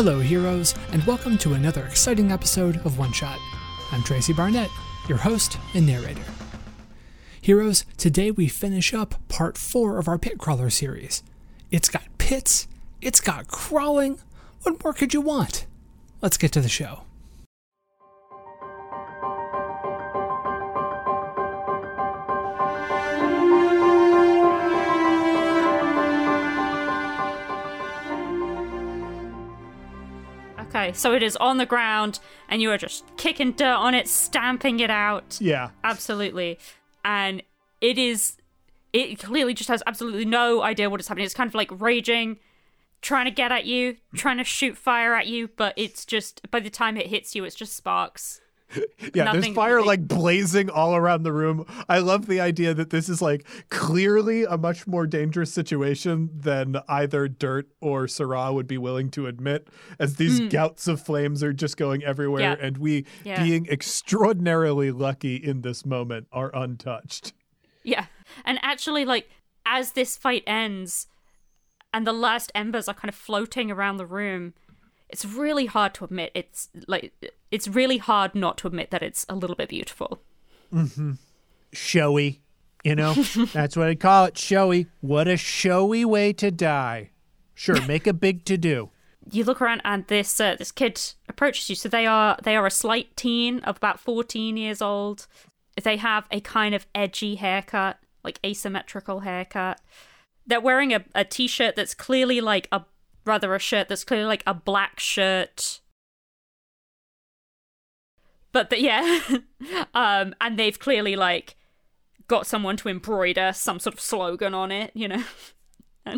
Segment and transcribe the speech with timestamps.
[0.00, 3.36] Hello, heroes, and welcome to another exciting episode of One Shot.
[3.90, 4.70] I'm Tracy Barnett,
[5.08, 6.22] your host and narrator.
[7.40, 11.24] Heroes, today we finish up part 4 of our pit crawler series.
[11.72, 12.68] It's got pits,
[13.00, 14.20] it's got crawling.
[14.62, 15.66] What more could you want?
[16.22, 17.02] Let's get to the show.
[30.88, 34.08] Okay, so it is on the ground, and you are just kicking dirt on it,
[34.08, 35.36] stamping it out.
[35.38, 35.70] Yeah.
[35.84, 36.58] Absolutely.
[37.04, 37.42] And
[37.82, 38.36] it is.
[38.94, 41.26] It clearly just has absolutely no idea what is happening.
[41.26, 42.38] It's kind of like raging,
[43.02, 46.50] trying to get at you, trying to shoot fire at you, but it's just.
[46.50, 48.40] By the time it hits you, it's just sparks.
[49.14, 51.64] Yeah, there's fire like blazing all around the room.
[51.88, 56.76] I love the idea that this is like clearly a much more dangerous situation than
[56.88, 60.48] either Dirt or Syrah would be willing to admit, as these hmm.
[60.48, 62.42] gouts of flames are just going everywhere.
[62.42, 62.56] Yeah.
[62.60, 63.42] and we, Yeah.
[63.42, 67.32] being extraordinarily lucky in this moment, are untouched.
[67.82, 68.06] Yeah.
[68.44, 69.30] And actually, like,
[69.64, 71.06] as this fight ends
[71.92, 74.54] and the last embers are kind of floating around the room,
[75.08, 76.30] it's really hard to admit.
[76.34, 77.12] It's like,
[77.50, 80.20] it's really hard not to admit that it's a little bit beautiful.
[80.72, 81.12] Mm-hmm.
[81.72, 82.40] Showy,
[82.84, 83.14] you know?
[83.52, 84.86] That's what I call it, showy.
[85.00, 87.10] What a showy way to die.
[87.54, 88.90] Sure, make a big to do.
[89.32, 91.74] You look around and this uh, this kid approaches you.
[91.74, 95.26] So they are they are a slight teen of about 14 years old.
[95.82, 99.80] They have a kind of edgy haircut, like asymmetrical haircut.
[100.46, 102.84] They're wearing a, a t-shirt that's clearly like a
[103.28, 105.80] rather a shirt that's clearly like a black shirt.
[108.52, 109.20] But the, yeah,
[109.94, 111.56] um, and they've clearly like
[112.26, 115.22] got someone to embroider some sort of slogan on it, you know.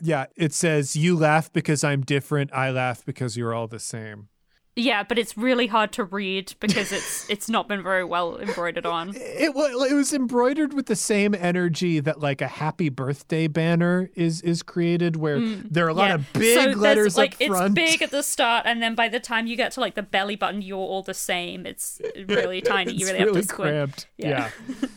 [0.00, 2.52] Yeah, it says, You laugh because I'm different.
[2.52, 4.28] I laugh because you're all the same.
[4.78, 8.84] Yeah, but it's really hard to read because it's it's not been very well embroidered
[8.84, 9.14] on.
[9.16, 14.10] It was it was embroidered with the same energy that like a happy birthday banner
[14.14, 16.14] is is created, where there are a lot Mm, yeah.
[16.16, 17.78] of big so letters like up front.
[17.78, 20.02] it's big at the start, and then by the time you get to like the
[20.02, 21.64] belly button, you're all the same.
[21.64, 22.92] It's really tiny.
[22.92, 24.06] It's you really, really have to squint.
[24.18, 24.50] Yeah.
[24.68, 24.88] Yeah.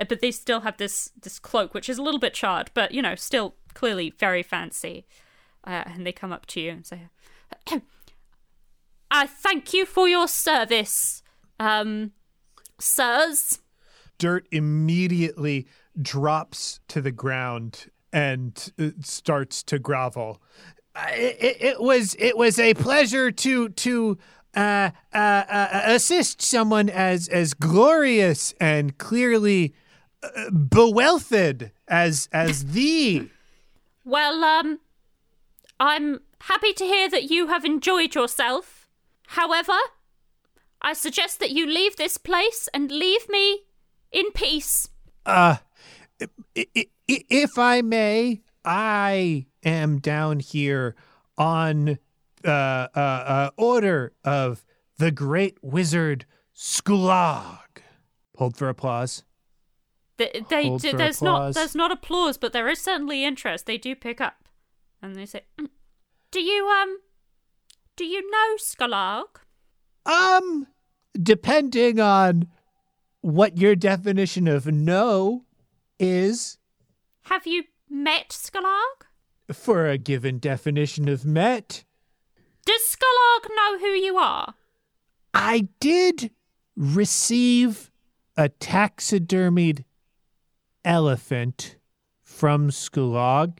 [0.00, 2.90] Uh, But they still have this this cloak, which is a little bit charred, but
[2.90, 5.06] you know, still clearly very fancy.
[5.64, 7.02] Uh, and they come up to you and say,
[9.14, 11.22] "I thank you for your service,
[11.60, 12.12] um,
[12.80, 13.60] sirs."
[14.18, 15.66] Dirt immediately
[16.00, 20.42] drops to the ground and uh, starts to grovel.
[21.12, 24.18] It, it, it was it was a pleasure to to
[24.56, 29.74] uh, uh, uh, assist someone as as glorious and clearly
[30.22, 33.30] uh, bewealthed as as thee.
[34.04, 34.80] Well, um,
[35.80, 38.73] I'm happy to hear that you have enjoyed yourself.
[39.28, 39.76] However,
[40.80, 43.64] I suggest that you leave this place and leave me
[44.12, 44.88] in peace.
[45.26, 45.56] Uh,
[46.54, 50.94] if I may, I am down here
[51.36, 51.98] on
[52.44, 54.64] uh, uh, uh, order of
[54.98, 57.58] the great wizard Skulag.
[58.36, 59.24] Hold for applause.
[60.16, 61.54] They, they Hold do, there's not applause.
[61.54, 63.66] there's not applause, but there is certainly interest.
[63.66, 64.48] They do pick up,
[65.02, 65.70] and they say, "Mm,
[66.30, 66.98] "Do you um,
[67.96, 69.40] do you know Skalarg?"
[70.06, 70.66] Um,
[71.20, 72.48] depending on
[73.20, 75.44] what your definition of no
[75.98, 76.58] is
[77.22, 79.06] Have you met Skalarg?
[79.52, 81.84] for a given definition of met,
[82.66, 84.54] Does Skalarg know who you are?
[85.34, 86.30] I did
[86.76, 87.90] receive
[88.36, 89.84] a taxidermied
[90.84, 91.76] elephant
[92.22, 93.58] from Skulag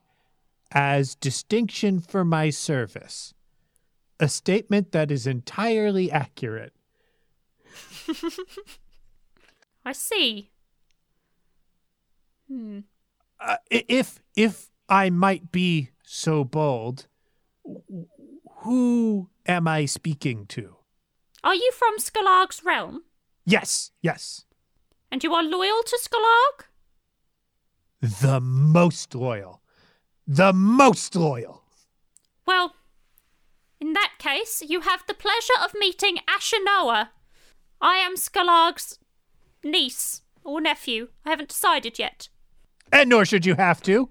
[0.72, 3.33] as distinction for my service.
[4.20, 6.72] A statement that is entirely accurate.
[9.84, 10.50] I see.
[12.48, 12.80] Hmm.
[13.40, 17.06] Uh, if if I might be so bold,
[18.58, 20.76] who am I speaking to?
[21.42, 23.02] Are you from Skalarg's realm?
[23.44, 24.46] Yes, yes.
[25.10, 26.66] And you are loyal to Skalarg?
[28.00, 29.60] The most loyal.
[30.26, 31.62] The most loyal.
[32.46, 32.74] Well,
[33.84, 37.10] in that case, you have the pleasure of meeting Ashinoa.
[37.82, 38.98] I am Skalarg's
[39.62, 41.08] niece or nephew.
[41.26, 42.30] I haven't decided yet.
[42.90, 44.08] And nor should you have to.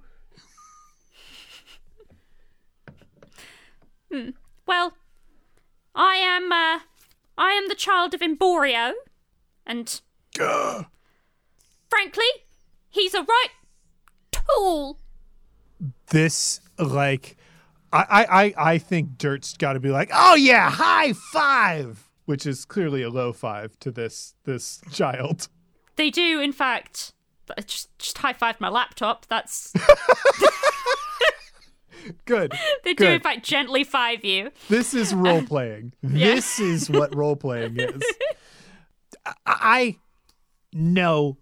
[4.12, 4.30] hmm.
[4.68, 4.94] Well,
[5.96, 6.82] I am uh
[7.36, 8.92] I am the child of Emborio,
[9.66, 10.02] and
[11.90, 12.30] frankly,
[12.92, 13.50] he's a right
[14.32, 15.00] tool.
[16.10, 17.38] This, like,
[17.94, 22.66] I, I, I, think Dirt's got to be like, oh yeah, high five, which is
[22.66, 25.48] clearly a low five to this this child.
[25.96, 27.14] They do, in fact,
[27.66, 29.28] just just high five my laptop.
[29.28, 29.72] That's
[32.26, 32.54] Good.
[32.84, 34.52] they do, in fact, gently five you.
[34.70, 35.94] This is role playing.
[36.02, 38.02] This is what role playing is.
[39.26, 39.98] I- I
[40.74, 41.38] know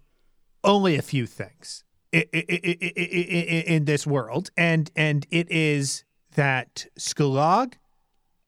[0.62, 1.82] only a few things
[2.12, 7.74] in this world, and and it is that Skulog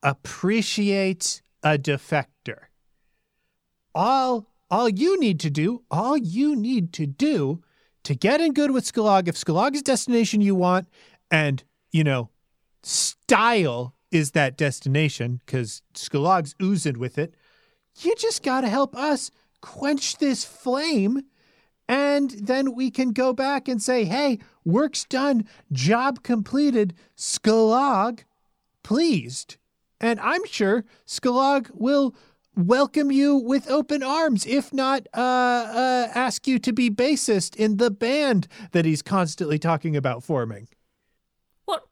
[0.02, 2.64] appreciates a defector.
[3.94, 7.62] All all you need to do, all you need to do
[8.02, 10.88] to get in good with Skulog, if Skulog is destination you want,
[11.30, 12.30] and you know
[12.82, 17.34] style is that destination because Skulog's oozing with it.
[18.00, 21.22] You just got to help us quench this flame.
[21.88, 28.24] And then we can go back and say, hey, work's done, job completed, Skulog
[28.82, 29.56] pleased.
[30.00, 32.14] And I'm sure Skulog will
[32.56, 37.76] welcome you with open arms, if not uh, uh, ask you to be bassist in
[37.76, 40.68] the band that he's constantly talking about forming.
[41.64, 41.84] What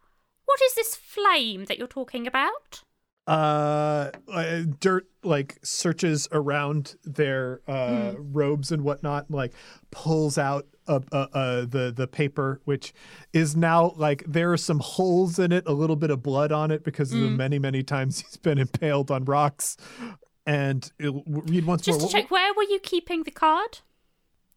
[0.45, 2.83] what is this flame that you're talking about?
[3.33, 9.53] Uh, uh dirt like searches around their uh robes and whatnot and like
[9.91, 12.93] pulls out uh, uh, uh the the paper which
[13.33, 16.71] is now like there are some holes in it a little bit of blood on
[16.71, 19.77] it because of the many many times he's been impaled on rocks
[20.45, 23.79] and it, read once Just more to check, where were you keeping the card?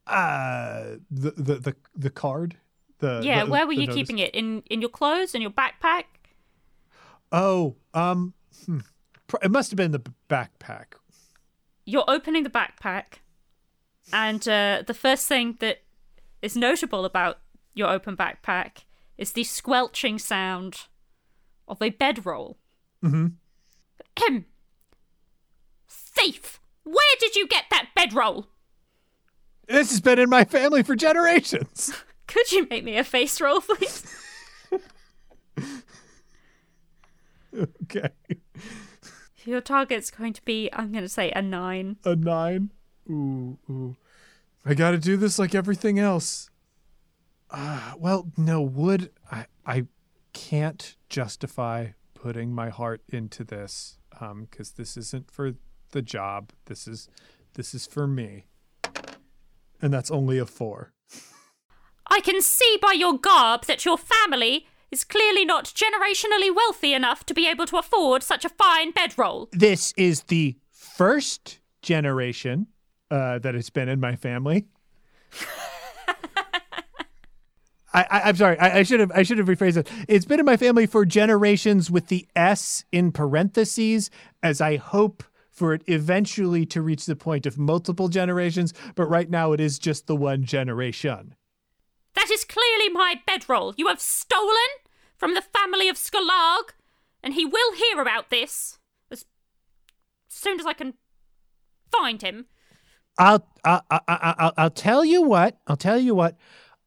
[0.07, 2.57] uh the, the the the card
[2.99, 3.95] the Yeah, the- where were you notice.
[3.95, 4.33] keeping it?
[4.35, 6.05] In in your clothes, in your backpack?
[7.31, 8.34] oh um
[8.65, 8.79] hmm.
[9.41, 10.93] It must have been the backpack
[11.85, 13.19] You're opening the backpack,
[14.13, 15.79] and uh, the first thing that
[16.41, 17.39] is notable about
[17.73, 18.85] your open backpack
[19.17, 20.87] is the squelching sound
[21.67, 22.57] of a bedroll.
[23.03, 23.27] Mm-hmm.
[24.17, 24.45] Ahem.
[25.87, 26.59] Thief!
[26.83, 28.47] Where did you get that bedroll?
[29.67, 31.91] this has been in my family for generations
[32.27, 34.03] Could you make me a face roll, please?
[37.83, 38.09] okay
[39.45, 41.97] Your target's going to be, I'm going to say, a nine.
[42.03, 42.71] A nine?
[43.09, 43.95] Ooh, ooh.
[44.65, 46.49] I gotta do this like everything else.
[47.51, 49.11] Ah, well, no, wood.
[49.31, 49.85] I, I
[50.33, 55.53] can't justify putting my heart into this, um, because this isn't for
[55.91, 56.51] the job.
[56.65, 57.07] This is,
[57.53, 58.47] this is for me.
[59.79, 60.93] And that's only a four.
[62.07, 64.65] I can see by your garb that your family
[64.95, 69.49] is clearly not generationally wealthy enough to be able to afford such a fine bedroll.
[69.51, 72.67] This is the first generation
[73.11, 74.67] uh, that it's been in my family.
[77.93, 78.57] I, I, I'm sorry.
[78.57, 79.11] I, I should have.
[79.13, 79.89] I should have rephrased it.
[80.07, 84.09] It's been in my family for generations, with the S in parentheses,
[84.41, 88.73] as I hope for it eventually to reach the point of multiple generations.
[88.95, 91.35] But right now, it is just the one generation.
[92.15, 93.73] That is clearly my bedroll.
[93.77, 94.71] You have stolen
[95.17, 96.73] from the family of Skolarg,
[97.23, 98.79] and he will hear about this
[99.11, 99.25] as
[100.27, 100.95] soon as I can
[101.91, 102.45] find him.
[103.17, 105.57] I'll, I, I, I, I'll, I'll tell you what.
[105.67, 106.37] I'll tell you what.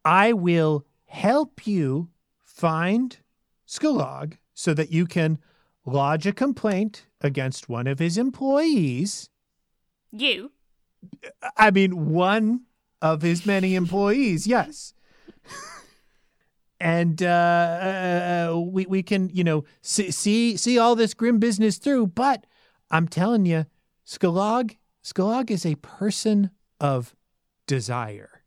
[0.05, 2.11] I will help you
[2.45, 3.19] find
[3.67, 5.39] Skulog so that you can
[5.87, 9.31] lodge a complaint against one of his employees.
[10.13, 10.53] You?
[11.57, 12.63] I mean, one
[13.01, 14.47] of his many employees.
[14.47, 14.95] Yes.
[16.81, 17.27] and uh,
[18.53, 22.09] uh, we we can you know see, see see all this grim business through.
[22.09, 22.47] But
[22.91, 23.67] I'm telling you,
[24.07, 27.15] Skulog Skulog is a person of
[27.67, 28.43] desire.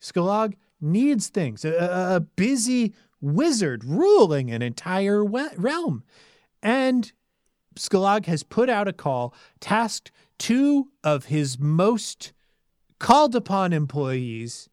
[0.00, 1.64] Skulog needs things.
[1.64, 6.04] A, a- busy wizard ruling an entire realm,
[6.62, 7.12] and
[7.76, 12.32] Skulog has put out a call, tasked two of his most
[12.98, 14.68] called upon employees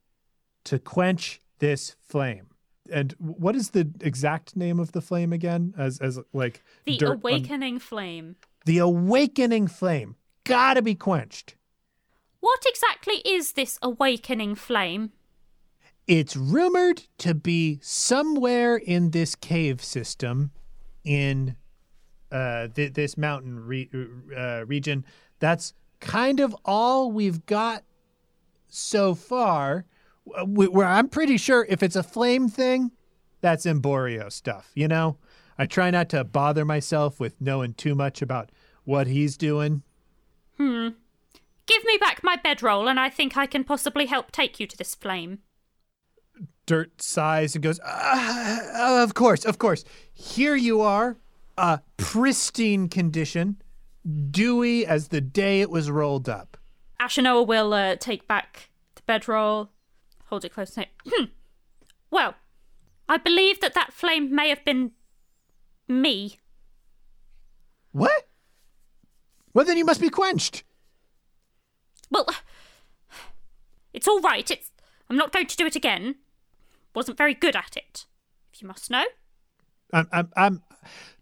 [0.65, 2.50] to quench this flame.
[2.91, 5.73] And what is the exact name of the flame again?
[5.77, 8.35] As as like The dirt on- awakening flame.
[8.65, 11.55] the awakening flame gotta be quenched.
[12.41, 15.11] What exactly is this awakening flame?
[16.07, 20.51] It's rumored to be somewhere in this cave system
[21.03, 21.55] in
[22.31, 23.89] uh, th- this mountain re-
[24.35, 25.05] uh, region.
[25.39, 27.83] That's kind of all we've got
[28.67, 29.85] so far.
[30.37, 32.91] W- Where I'm pretty sure if it's a flame thing,
[33.41, 34.71] that's Emborio stuff.
[34.75, 35.17] You know,
[35.57, 38.51] I try not to bother myself with knowing too much about
[38.83, 39.83] what he's doing.
[40.57, 40.89] Hmm.
[41.67, 44.77] Give me back my bedroll, and I think I can possibly help take you to
[44.77, 45.39] this flame.
[46.65, 49.83] Dirt sighs and goes, uh, Of course, of course.
[50.13, 51.17] Here you are,
[51.57, 53.61] uh, pristine condition,
[54.31, 56.57] dewy as the day it was rolled up.
[56.99, 59.69] Ashinoa will uh, take back the bedroll,
[60.31, 61.29] hold it close, and say,
[62.09, 62.35] Well,
[63.07, 64.91] I believe that that flame may have been
[65.87, 66.39] me.
[67.91, 68.27] What?
[69.53, 70.63] Well, then you must be quenched.
[72.09, 72.25] Well,
[73.93, 74.49] it's all right.
[74.49, 74.71] It's.
[75.09, 76.15] I'm not going to do it again.
[76.95, 78.05] Wasn't very good at it,
[78.53, 79.03] if you must know.
[79.93, 80.07] I'm.
[80.13, 80.29] I'm.
[80.37, 80.63] I'm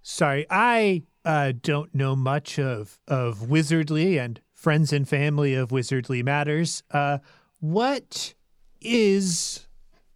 [0.04, 0.46] sorry.
[0.52, 6.84] I uh, don't know much of of wizardly and friends and family of wizardly matters.
[6.92, 7.18] Uh,
[7.60, 8.36] what
[8.82, 9.68] is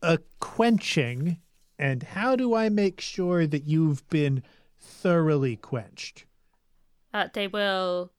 [0.01, 1.39] a quenching,
[1.79, 4.43] and how do I make sure that you've been
[4.79, 6.25] thoroughly quenched?
[7.13, 8.11] Uh, they will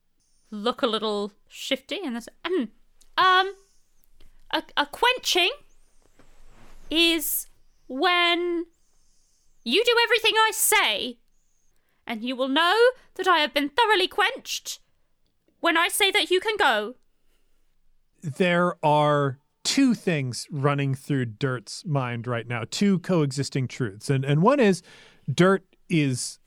[0.50, 2.64] look a little shifty and "Hmm,
[3.18, 3.54] um,
[4.52, 5.50] a, a quenching
[6.90, 7.48] is
[7.88, 8.66] when
[9.64, 11.18] you do everything I say,
[12.06, 14.80] and you will know that I have been thoroughly quenched
[15.60, 16.94] when I say that you can go.
[18.22, 24.10] There are two things running through Dirt's mind right now, two coexisting truths.
[24.10, 24.82] And and one is
[25.32, 26.38] Dirt is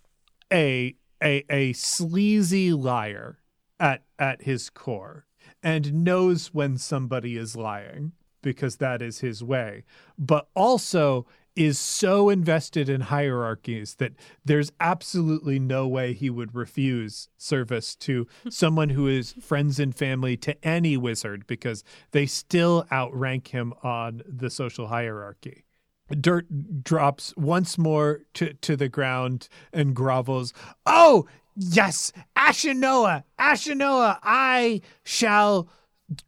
[0.51, 3.39] a a a sleazy liar
[3.79, 5.25] at at his core
[5.63, 9.83] and knows when somebody is lying because that is his way
[10.17, 11.25] but also
[11.57, 14.13] is so invested in hierarchies that
[14.45, 20.37] there's absolutely no way he would refuse service to someone who is friends and family
[20.37, 25.63] to any wizard because they still outrank him on the social hierarchy
[26.09, 30.53] Dirt drops once more to, to the ground and grovels.
[30.85, 35.69] Oh, yes, Ashinoa, Ashinoa, I shall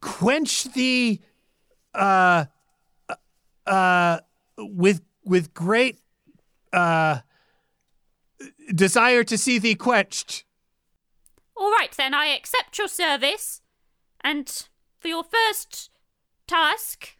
[0.02, 1.20] quench thee
[1.94, 2.44] uh
[3.66, 4.18] uh
[4.58, 5.98] with with great
[6.72, 7.20] uh
[8.74, 10.44] desire to see thee quenched.
[11.56, 13.60] All right, then, I accept your service,
[14.22, 14.48] and
[14.98, 15.90] for your first
[16.46, 17.16] task,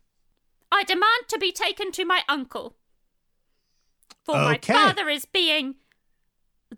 [0.72, 2.76] I demand to be taken to my uncle.
[4.24, 4.44] For Okay.
[4.44, 5.74] my father is being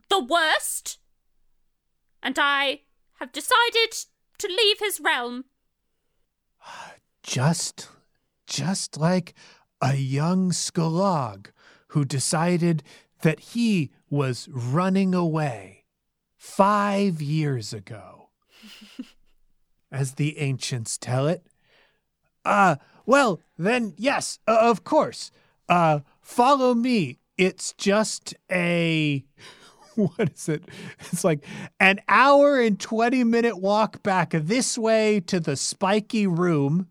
[0.09, 0.99] the worst,
[2.23, 2.81] and I
[3.21, 3.93] have decided
[4.39, 5.45] to leave his realm.
[7.23, 7.89] Just
[8.47, 9.35] just like
[9.83, 11.49] a young Skalog
[11.89, 12.83] who decided
[13.23, 15.85] that he was running away
[16.39, 18.31] five years ago.
[19.93, 21.47] As the ancients tell it.
[22.45, 25.31] Uh, well, then, yes, uh, of course.
[25.69, 27.19] Uh, follow me.
[27.37, 29.25] It's just a.
[29.95, 30.65] What is it?
[31.01, 31.45] It's like
[31.79, 36.89] an hour and 20 minute walk back this way to the spiky room.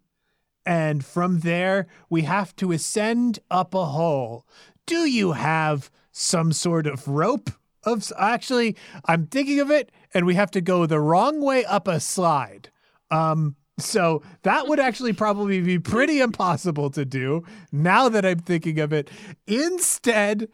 [0.65, 4.45] And from there, we have to ascend up a hole.
[4.85, 7.49] Do you have some sort of rope?
[7.83, 8.75] Of actually,
[9.05, 12.69] I'm thinking of it, and we have to go the wrong way up a slide.
[13.09, 18.79] Um, so that would actually probably be pretty impossible to do now that I'm thinking
[18.79, 19.09] of it.
[19.47, 20.49] Instead,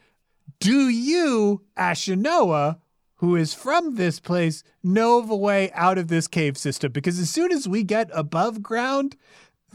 [0.60, 2.80] do you, Ashinoa,
[3.16, 6.92] who is from this place, know of a way out of this cave system?
[6.92, 9.18] Because as soon as we get above ground,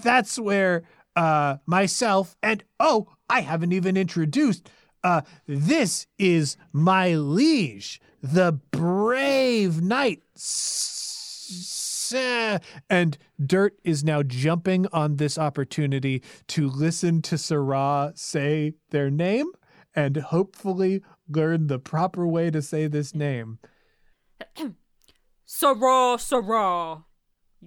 [0.03, 0.83] that's where
[1.17, 4.69] uh, myself and oh, I haven't even introduced.
[5.05, 10.23] Uh, this is my liege, the brave knight.
[12.91, 19.47] And Dirt is now jumping on this opportunity to listen to Syrah say their name
[19.95, 23.59] and hopefully learn the proper way to say this name.
[25.47, 27.05] Syrah, Syrah,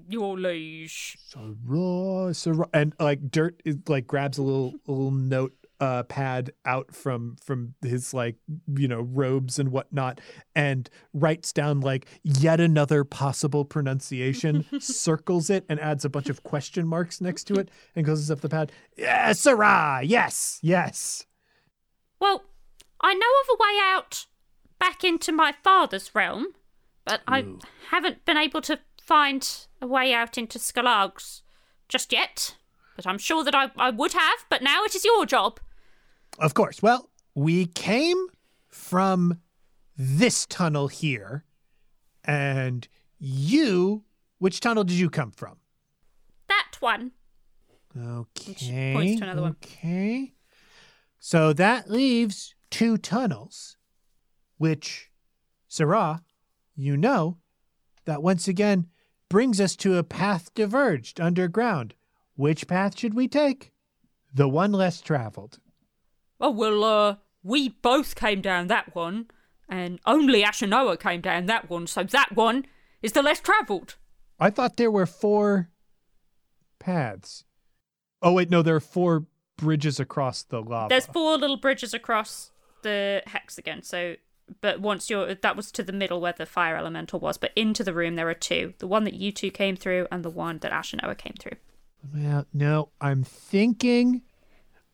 [0.07, 1.17] your liege.
[1.29, 6.51] Syrah, Syrah, and like Dirt is like grabs a little a little note uh pad
[6.63, 8.37] out from from his like
[8.77, 10.21] you know robes and whatnot
[10.55, 16.43] and writes down like yet another possible pronunciation circles it and adds a bunch of
[16.43, 18.71] question marks next to it and closes up the pad.
[18.97, 20.59] Yeah Syrah yes!
[20.61, 21.25] Yes!
[22.19, 22.45] Well,
[23.01, 24.25] I know of a way out
[24.79, 26.47] back into my father's realm,
[27.03, 27.45] but I
[27.91, 31.43] haven't been able to find a way out into Skalag's
[31.87, 32.57] just yet.
[32.95, 35.59] But I'm sure that I, I would have, but now it is your job.
[36.39, 36.81] Of course.
[36.81, 38.27] Well, we came
[38.67, 39.39] from
[39.97, 41.43] this tunnel here,
[42.23, 42.87] and
[43.19, 44.03] you,
[44.39, 45.57] which tunnel did you come from?
[46.47, 47.11] That one.
[47.97, 48.93] Okay.
[48.93, 49.55] points to another one.
[49.63, 50.33] Okay.
[51.19, 53.77] So that leaves two tunnels,
[54.57, 55.11] which,
[55.69, 56.21] Syrah,
[56.75, 57.37] you know,
[58.05, 58.87] that once again
[59.35, 61.93] brings us to a path diverged underground.
[62.37, 63.73] Which path should we take?
[64.33, 65.59] the one less traveled.
[66.39, 69.27] Oh well, uh, we both came down that one,
[69.67, 72.65] and only Ashinoa came down that one, so that one
[73.01, 73.97] is the less travelled.
[74.39, 75.69] I thought there were four
[76.79, 77.43] paths.
[78.21, 79.25] Oh wait, no, there are four
[79.57, 80.87] bridges across the lava.
[80.87, 82.51] There's four little bridges across
[82.83, 84.15] the hexagon, so
[84.61, 87.83] but once you're that was to the middle where the fire elemental was, but into
[87.83, 88.73] the room there are two.
[88.79, 91.57] The one that you two came through and the one that Ashinoa came through.
[92.13, 94.21] Well, no, I'm thinking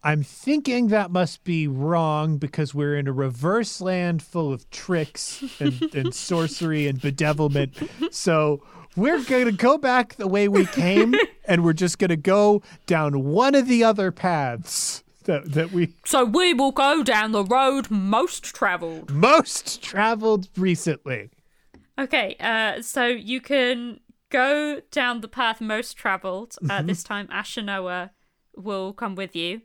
[0.03, 5.43] I'm thinking that must be wrong because we're in a reverse land full of tricks
[5.59, 8.11] and, and sorcery and bedevilment.
[8.11, 8.63] So
[8.95, 11.13] we're going to go back the way we came
[11.45, 15.93] and we're just going to go down one of the other paths that, that we
[16.05, 19.11] So we will go down the road most travelled.
[19.11, 21.29] most traveled recently.
[21.99, 23.99] Okay, uh, so you can
[24.29, 26.55] go down the path most travelled.
[26.69, 28.11] Uh, This time, Ashinoa
[28.55, 29.61] will come with you,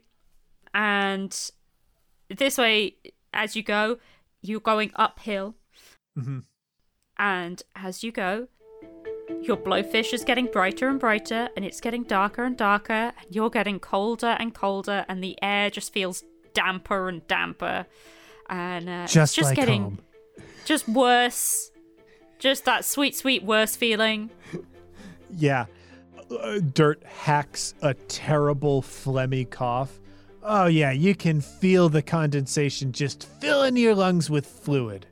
[0.73, 1.51] and
[2.29, 2.95] this way,
[3.33, 3.97] as you go,
[4.41, 5.55] you're going uphill,
[6.17, 6.43] Mhm.
[7.17, 8.47] and as you go,
[9.41, 13.49] your blowfish is getting brighter and brighter, and it's getting darker and darker, and you're
[13.49, 17.85] getting colder and colder, and the air just feels damper and damper,
[18.49, 19.99] and uh, Just, just like getting home.
[20.65, 21.71] just worse.
[22.39, 24.29] Just that sweet, sweet worse feeling.
[25.35, 25.65] Yeah.
[26.29, 29.99] Uh, dirt hacks a terrible phlegmy cough.
[30.43, 35.07] Oh, yeah, you can feel the condensation just filling your lungs with fluid.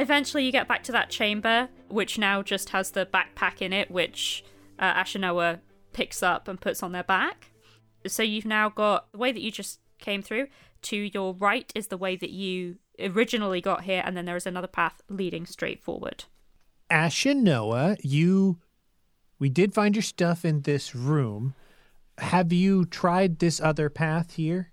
[0.00, 3.90] Eventually, you get back to that chamber, which now just has the backpack in it,
[3.90, 4.42] which
[4.78, 5.60] uh, Ashinoa
[5.92, 7.50] picks up and puts on their back.
[8.06, 10.46] So you've now got the way that you just came through.
[10.84, 14.46] To your right is the way that you originally got here, and then there is
[14.46, 16.24] another path leading straight forward.
[16.90, 18.58] Ashinoa, you.
[19.38, 21.54] We did find your stuff in this room.
[22.16, 24.72] Have you tried this other path here?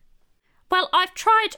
[0.72, 1.58] Well, I've tried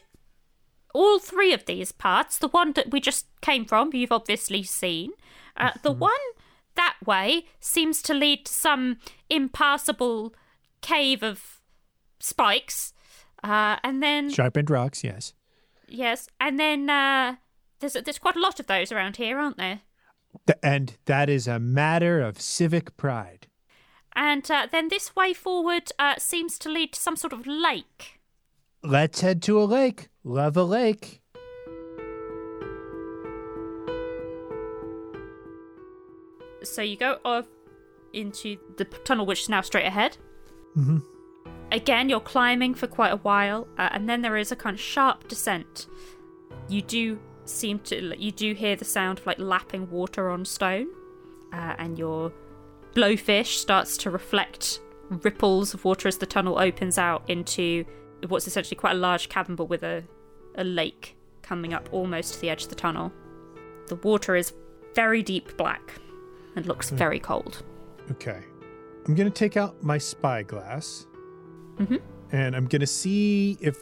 [0.94, 2.38] all three of these parts.
[2.38, 5.12] The one that we just came from, you've obviously seen.
[5.58, 6.12] Uh, the one
[6.76, 8.98] that way seems to lead to some
[9.30, 10.34] impassable
[10.82, 11.60] cave of
[12.20, 12.94] spikes.
[13.44, 15.34] Uh, and then, Sharpened rocks, yes.
[15.88, 17.36] yes, and then uh,
[17.80, 19.82] there's, there's quite a lot of those around here, aren't there?
[20.46, 23.48] Th- and that is a matter of civic pride.
[24.16, 28.19] And uh, then this way forward uh, seems to lead to some sort of lake.
[28.84, 30.08] Let's head to a lake.
[30.24, 31.22] Love a lake.
[36.64, 37.46] So you go off
[38.14, 40.18] into the tunnel, which is now straight ahead.
[40.78, 41.04] Mhm.
[41.72, 44.80] Again, you're climbing for quite a while, uh, and then there is a kind of
[44.80, 45.88] sharp descent.
[46.68, 50.88] You do seem to, you do hear the sound of like lapping water on stone,
[51.54, 52.32] uh, and your
[52.96, 57.86] blowfish starts to reflect ripples of water as the tunnel opens out into
[58.28, 60.04] what's essentially quite a large cavern, but with a,
[60.56, 63.12] a lake coming up almost to the edge of the tunnel.
[63.88, 64.54] The water is
[64.94, 65.94] very deep black
[66.56, 67.64] and looks very cold.
[68.12, 68.42] Okay.
[69.08, 71.08] I'm going to take out my spyglass.
[71.78, 72.02] Mhm.
[72.32, 73.78] And I'm going to see if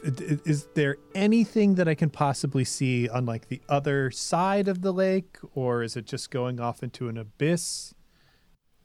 [0.47, 4.93] is there anything that I can possibly see on like the other side of the
[4.93, 7.93] lake or is it just going off into an abyss?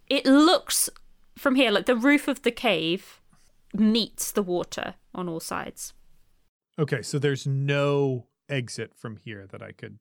[0.09, 0.91] It looks
[1.37, 3.21] from here like the roof of the cave
[3.73, 5.93] meets the water on all sides.
[6.79, 9.99] Okay, so there's no exit from here that I could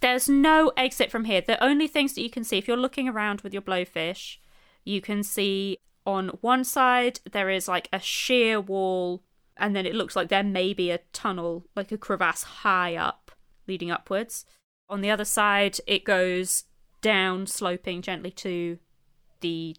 [0.00, 1.40] There's no exit from here.
[1.40, 4.36] The only things that you can see, if you're looking around with your blowfish,
[4.84, 9.22] you can see on one side there is like a sheer wall,
[9.56, 13.30] and then it looks like there may be a tunnel, like a crevasse high up,
[13.66, 14.44] leading upwards.
[14.88, 16.64] On the other side, it goes
[17.00, 18.78] down, sloping gently to
[19.40, 19.76] the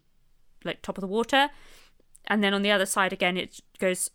[0.64, 1.50] like top of the water,
[2.28, 4.12] and then on the other side again, it goes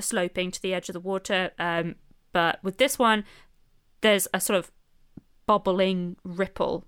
[0.00, 1.50] sloping to the edge of the water.
[1.58, 1.96] Um,
[2.32, 3.24] but with this one,
[4.00, 4.70] there's a sort of
[5.46, 6.84] bubbling ripple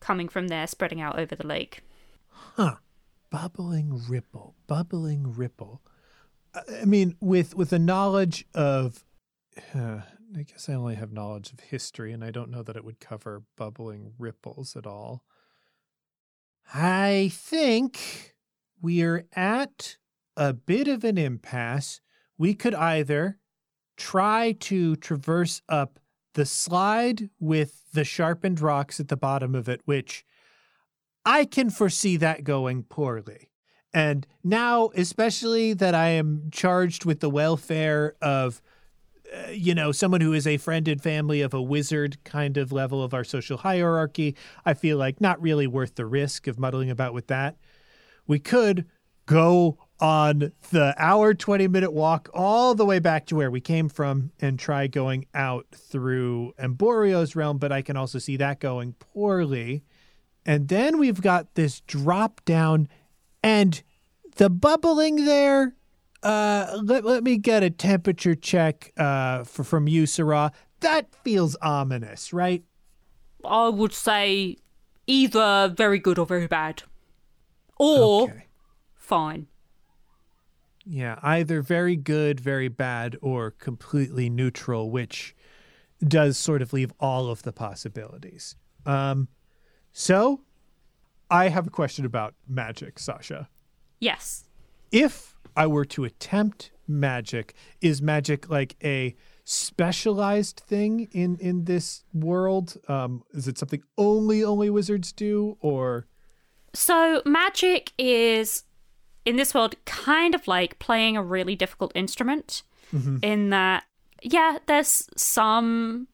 [0.00, 1.82] coming from there, spreading out over the lake.
[2.28, 2.76] Huh.
[3.30, 5.82] Bubbling ripple, bubbling ripple.
[6.54, 9.04] I mean, with with the knowledge of,
[9.74, 10.02] uh,
[10.36, 13.00] I guess I only have knowledge of history, and I don't know that it would
[13.00, 15.24] cover bubbling ripples at all.
[16.72, 18.36] I think
[18.80, 19.96] we're at
[20.36, 22.00] a bit of an impasse.
[22.38, 23.38] We could either
[23.96, 26.00] try to traverse up
[26.34, 30.24] the slide with the sharpened rocks at the bottom of it, which
[31.24, 33.50] I can foresee that going poorly.
[33.92, 38.60] And now, especially that I am charged with the welfare of,
[39.32, 42.72] uh, you know, someone who is a friend and family of a wizard kind of
[42.72, 44.34] level of our social hierarchy,
[44.66, 47.56] I feel like not really worth the risk of muddling about with that.
[48.26, 48.86] We could
[49.26, 53.88] go on the hour 20 minute walk all the way back to where we came
[53.88, 58.94] from and try going out through Emborio's realm, but I can also see that going
[58.94, 59.84] poorly.
[60.44, 62.88] And then we've got this drop down
[63.42, 63.82] and
[64.36, 65.74] the bubbling there.
[66.22, 70.52] Uh, let, let me get a temperature check uh, for, from you, Syrah.
[70.80, 72.64] That feels ominous, right?
[73.44, 74.56] I would say
[75.06, 76.82] either very good or very bad.
[77.78, 78.46] Or Okay.
[78.94, 79.46] fine.
[80.86, 85.34] Yeah, either very good, very bad, or completely neutral, which
[86.06, 88.56] does sort of leave all of the possibilities.
[88.84, 89.28] Um,
[89.92, 90.42] so,
[91.30, 93.48] I have a question about magic, Sasha.
[94.00, 94.44] Yes.
[94.92, 102.04] If I were to attempt magic, is magic like a specialized thing in in this
[102.12, 102.76] world?
[102.88, 106.06] Um, is it something only only wizards do, or
[106.74, 108.64] So magic is
[109.24, 112.62] in this world kind of like playing a really difficult instrument
[113.22, 113.84] in that
[114.22, 116.06] yeah, there's some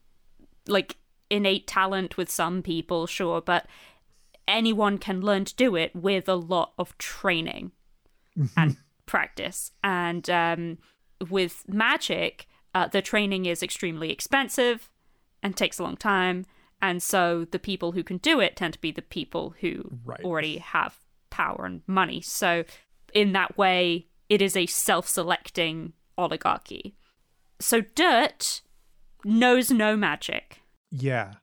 [0.67, 0.97] like
[1.29, 3.67] innate talent with some people, sure, but
[4.49, 7.73] anyone can learn to do it with a lot of training
[8.57, 9.73] and practice.
[9.85, 10.79] And um,
[11.29, 14.89] with magic, uh, the training is extremely expensive
[15.43, 16.47] and takes a long time.
[16.81, 20.25] And so the people who can do it tend to be the people who Right.
[20.25, 20.97] already have
[21.29, 22.21] power and money.
[22.23, 22.65] So,
[23.15, 26.95] in that way, it is a self selecting oligarchy.
[27.61, 28.63] So, Dirt
[29.25, 30.61] knows no magic.
[30.91, 31.35] yeah,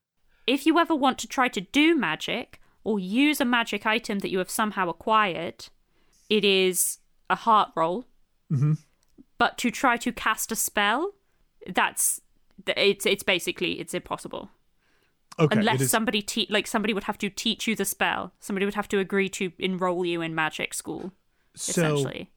[0.47, 4.29] If you ever want to try to do magic or use a magic item that
[4.31, 5.67] you have somehow acquired,
[6.29, 6.99] it is
[7.29, 8.05] a heart roll.
[8.51, 8.73] Mm-hmm.
[9.37, 11.13] But to try to cast a spell,
[11.67, 12.21] that's
[12.75, 14.49] it's it's basically it's impossible
[15.39, 18.33] okay, unless is- somebody te- like somebody would have to teach you the spell.
[18.39, 21.11] Somebody would have to agree to enroll you in magic school.
[21.57, 21.71] So.
[21.71, 22.31] Essentially,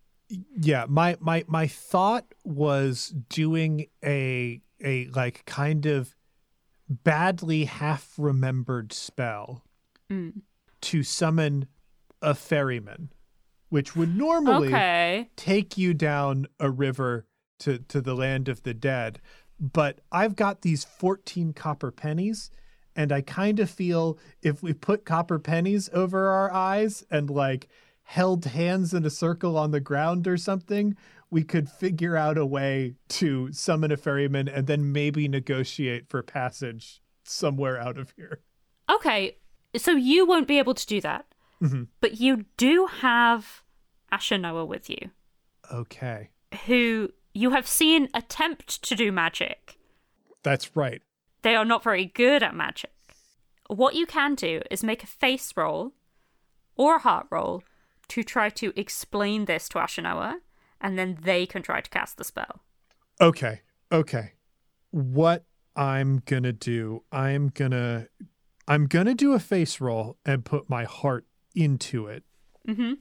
[0.61, 6.14] yeah my my my thought was doing a a like kind of
[6.88, 9.64] badly half remembered spell
[10.11, 10.42] Mm.
[10.80, 11.66] to summon
[12.20, 13.12] a ferryman
[13.68, 15.30] which would normally okay.
[15.37, 17.26] take you down a river
[17.61, 19.20] to to the land of the dead
[19.61, 22.50] but i've got these 14 copper pennies
[22.96, 27.68] and i kind of feel if we put copper pennies over our eyes and like
[28.10, 30.96] held hands in a circle on the ground or something
[31.30, 36.20] we could figure out a way to summon a ferryman and then maybe negotiate for
[36.20, 38.40] passage somewhere out of here
[38.90, 39.36] Okay,
[39.76, 41.24] so you won't be able to do that,
[41.62, 41.86] Mhm.
[42.00, 43.62] but you do have
[44.12, 45.12] Ashinoa with you,
[45.72, 46.30] okay
[46.66, 49.78] who you have seen attempt to do magic.
[50.42, 51.00] that's right
[51.42, 52.90] They are not very good at magic.
[53.68, 55.92] What you can do is make a face roll
[56.74, 57.62] or a heart roll
[58.10, 60.36] to try to explain this to Ashinoa,
[60.80, 62.62] and then they can try to cast the spell.
[63.20, 63.60] Okay.
[63.92, 64.32] Okay.
[64.90, 65.44] What
[65.76, 68.08] I'm going to do, I'm going to
[68.68, 72.24] I'm going to do a face roll and put my heart into it.
[72.68, 72.94] Mm-hmm.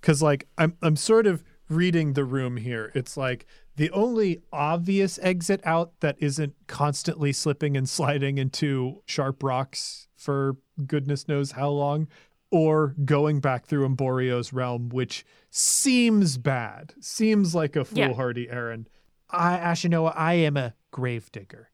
[0.00, 2.90] Cuz like I'm I'm sort of reading the room here.
[2.94, 3.46] It's like
[3.76, 10.56] the only obvious exit out that isn't constantly slipping and sliding into sharp rocks for
[10.86, 12.08] goodness knows how long
[12.50, 16.94] or going back through Emborio's realm which seems bad.
[17.00, 18.08] Seems like a Yeah.
[18.08, 18.88] foolhardy errand.
[19.30, 21.70] I Ashinoa, I am a gravedigger.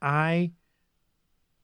[0.00, 0.52] I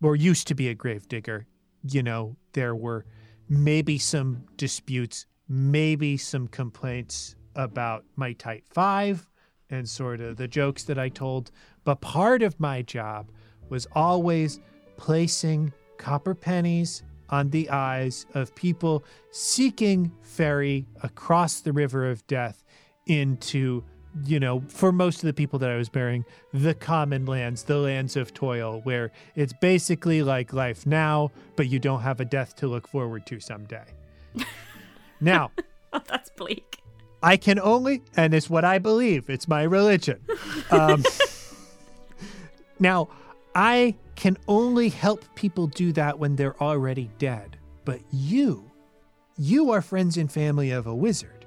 [0.01, 1.46] or used to be a gravedigger.
[1.83, 3.05] You know, there were
[3.48, 9.29] maybe some disputes, maybe some complaints about my Type 5
[9.70, 11.51] and sort of the jokes that I told.
[11.83, 13.33] But part of my job
[13.68, 14.61] was always
[14.96, 22.64] placing copper pennies on the eyes of people seeking ferry across the river of death
[23.07, 23.85] into
[24.25, 27.77] you know, for most of the people that I was burying, the common lands, the
[27.77, 32.57] lands of toil, where it's basically like life now, but you don't have a death
[32.57, 33.85] to look forward to someday.
[35.21, 35.53] now,
[35.93, 36.83] Oh, that's bleak.
[37.23, 40.21] I can only, and it's what I believe, it's my religion.
[40.71, 41.03] Um,
[42.79, 43.09] now,
[43.55, 47.57] I can only help people do that when they're already dead.
[47.85, 48.68] But you,
[49.38, 51.46] you are friends and family of a wizard.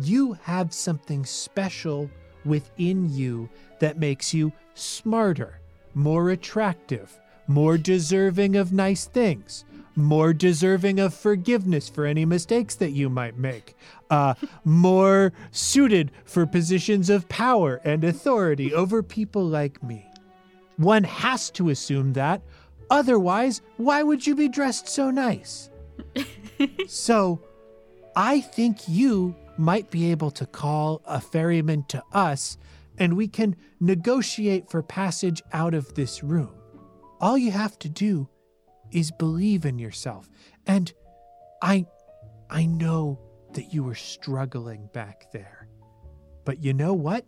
[0.00, 2.10] You have something special
[2.46, 5.60] within you that makes you smarter,
[5.92, 12.92] more attractive, more deserving of nice things, more deserving of forgiveness for any mistakes that
[12.92, 13.76] you might make,
[14.08, 14.32] uh,
[14.64, 20.07] more suited for positions of power and authority over people like me.
[20.78, 22.42] One has to assume that.
[22.90, 25.70] Otherwise, why would you be dressed so nice?
[26.86, 27.42] so,
[28.16, 32.56] I think you might be able to call a ferryman to us
[32.98, 36.54] and we can negotiate for passage out of this room.
[37.20, 38.28] All you have to do
[38.90, 40.28] is believe in yourself.
[40.66, 40.92] And
[41.62, 41.86] I
[42.50, 43.18] I know
[43.52, 45.68] that you were struggling back there.
[46.44, 47.26] But you know what?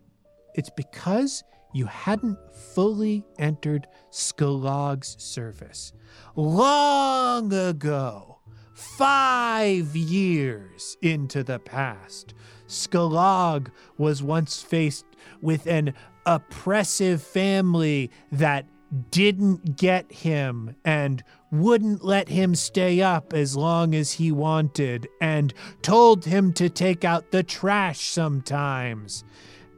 [0.55, 5.93] It's because you hadn't fully entered Skalog's service.
[6.37, 8.39] Long ago,
[8.75, 12.35] five years into the past,
[12.67, 15.05] Skalog was once faced
[15.41, 15.95] with an
[16.27, 18.67] oppressive family that
[19.11, 25.55] didn't get him and wouldn't let him stay up as long as he wanted and
[25.83, 29.25] told him to take out the trash sometimes.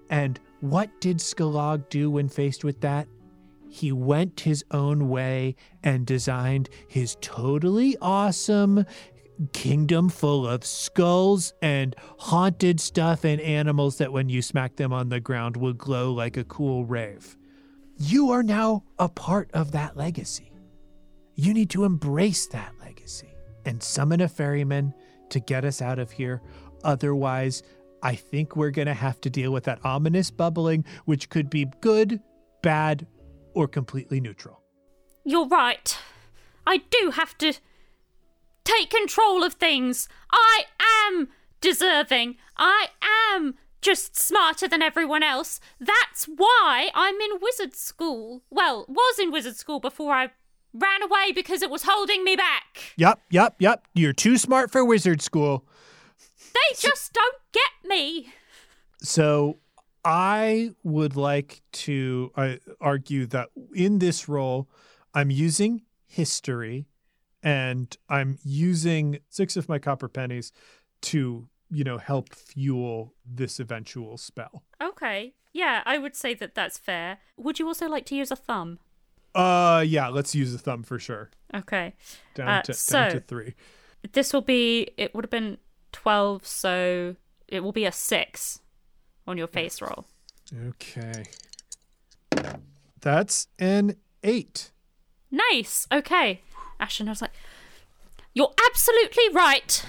[0.09, 3.09] And what did Skalog do when faced with that?
[3.69, 8.87] He went his own way and designed his totally awesome
[9.53, 15.09] kingdom full of skulls and haunted stuff and animals that when you smack them on
[15.09, 17.37] the ground will glow like a cool rave.
[17.97, 20.53] You are now a part of that legacy.
[21.35, 24.95] You need to embrace that legacy and summon a ferryman
[25.31, 26.41] to get us out of here.
[26.85, 27.65] Otherwise,
[28.03, 31.67] I think we're going to have to deal with that ominous bubbling, which could be
[31.81, 32.21] good,
[32.63, 33.07] bad,
[33.55, 34.61] or completely neutral.
[35.25, 35.97] You're right.
[36.67, 37.55] I do have to
[38.65, 40.09] take control of things.
[40.33, 40.65] I
[41.09, 41.29] am
[41.61, 42.37] deserving.
[42.57, 42.89] I
[43.35, 45.61] am just smarter than everyone else.
[45.81, 48.43] That's why I'm in wizard school.
[48.51, 50.31] Well, was in wizard school before I
[50.73, 52.95] ran away because it was holding me back.
[52.97, 53.87] Yep, yep, yep.
[53.95, 55.67] You're too smart for wizard school.
[56.55, 58.33] They just don't get me.
[59.01, 59.59] So
[60.05, 64.69] I would like to uh, argue that in this role,
[65.15, 66.87] I'm using history
[67.43, 70.53] and I'm using six of my copper pennies
[71.03, 74.63] to, you know, help fuel this eventual spell.
[74.81, 75.35] Okay.
[75.53, 77.19] Yeah, I would say that that's fair.
[77.37, 78.79] Would you also like to use a thumb?
[79.35, 81.31] Uh, yeah, let's use a thumb for sure.
[81.55, 81.95] Okay.
[82.35, 83.55] Down Uh, to so- down to three.
[84.13, 85.59] This will be, it would have been
[85.93, 87.17] 12, so
[87.49, 88.61] it will be a 6
[89.27, 90.07] on your face roll.
[90.69, 91.25] Okay.
[93.01, 94.71] That's an eight.
[95.31, 95.87] Nice.
[95.93, 96.43] Okay.
[96.79, 97.33] Ashton I was like,
[98.35, 99.85] You're absolutely right.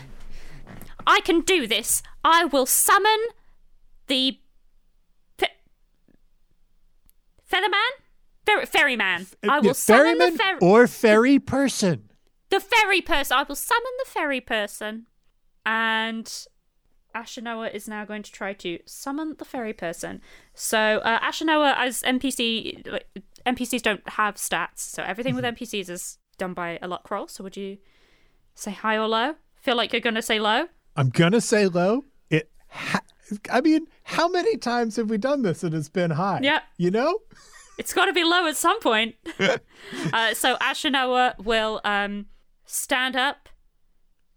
[1.06, 2.02] I can do this.
[2.24, 3.18] I will summon
[4.08, 4.40] the
[5.38, 5.48] fe-
[7.52, 7.90] Featherman?
[8.46, 9.28] Fer- ferryman.
[9.48, 12.10] I will Yeah, summon the or ferry person.
[12.50, 13.38] the ferry person.
[13.38, 15.08] I will summon the ferry person.
[15.66, 16.26] And
[17.16, 20.22] Ashinoa is now going to try to summon the ferry person.
[20.54, 23.08] So uh, Ashinoa, as NPC, like,
[23.46, 27.28] NPCs don't have stats, so everything with NPCs is done by a luck roll.
[27.28, 27.78] So would you
[28.56, 29.36] say high or low?
[29.56, 30.68] Feel like you're going to say low?
[30.96, 32.06] I'm gonna say low.
[32.30, 32.52] It.
[32.70, 33.02] Ha-
[33.52, 36.40] I mean, how many times have we done this and it's been high?
[36.44, 36.60] Yeah.
[36.78, 37.20] You know.
[37.80, 39.16] It's got to be low at some point.
[39.40, 42.28] uh, so Ashinoa will um,
[42.66, 43.50] stand up.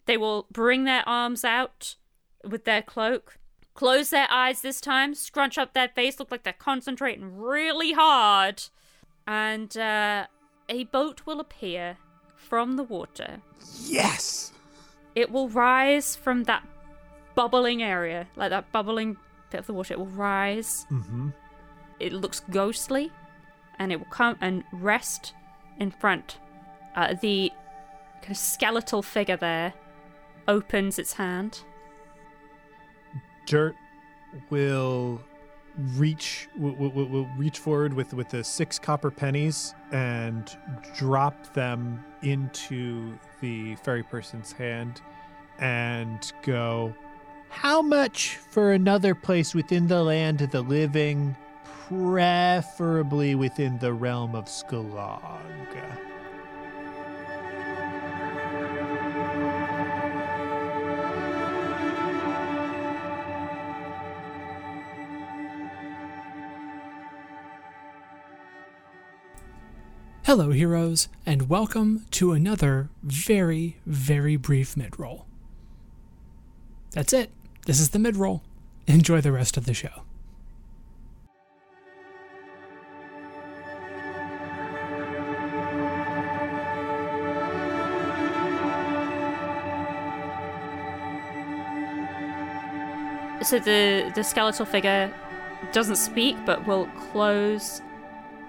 [0.06, 1.96] They will bring their arms out
[2.48, 3.38] with their cloak,
[3.74, 8.62] close their eyes this time, scrunch up their face, look like they're concentrating really hard,
[9.26, 10.26] and uh,
[10.68, 11.98] a boat will appear
[12.34, 13.42] from the water.
[13.84, 14.52] Yes.
[15.14, 16.66] It will rise from that
[17.34, 19.16] bubbling area, like that bubbling
[19.50, 19.94] bit of the water.
[19.94, 20.86] It will rise.
[20.90, 21.30] Mm-hmm.
[21.98, 23.10] It looks ghostly,
[23.78, 25.34] and it will come and rest
[25.78, 26.38] in front.
[26.94, 27.50] Uh, the
[28.20, 29.74] kind of skeletal figure there
[30.48, 31.60] opens its hand.
[33.46, 33.76] Dirt
[34.50, 35.20] will
[35.94, 40.56] reach will, will, will reach forward with with the six copper pennies and
[40.96, 45.02] drop them into the fairy person's hand
[45.58, 46.94] and go
[47.48, 51.36] how much for another place within the land of the living
[51.88, 55.22] preferably within the realm of Skalog
[70.26, 75.22] Hello, heroes, and welcome to another very, very brief midroll.
[76.90, 77.30] That's it.
[77.66, 78.40] This is the midroll.
[78.88, 80.02] Enjoy the rest of the show.
[93.42, 95.14] So the the skeletal figure
[95.70, 97.80] doesn't speak, but will close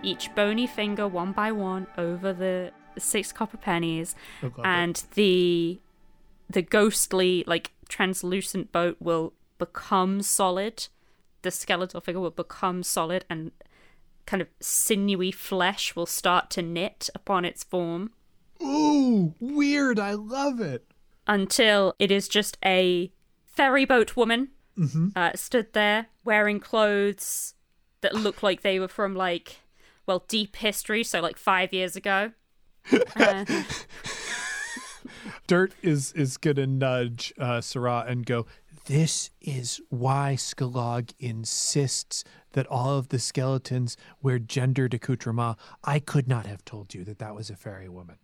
[0.07, 5.79] each bony finger one by one over the six copper pennies, Oh, and the
[6.49, 10.87] the ghostly like translucent boat will become solid.
[11.41, 13.51] The skeletal figure will become solid and
[14.25, 18.11] kind of sinewy flesh will start to knit upon its form
[18.61, 19.99] Ooh, weird.
[19.99, 20.83] I love it.
[21.27, 23.11] until it is just a
[23.45, 24.49] ferry boat woman
[25.15, 27.53] uh, stood there wearing clothes
[28.01, 29.57] that look like they were from like
[30.07, 32.31] well deep history so like five years ago
[33.15, 33.45] Uh,
[35.47, 38.45] Dirt is is gonna nudge uh, Syrah and go.
[38.85, 45.57] This is why Skalog insists that all of the skeletons wear gendered accoutrement.
[45.83, 48.17] I could not have told you that that was a fairy woman.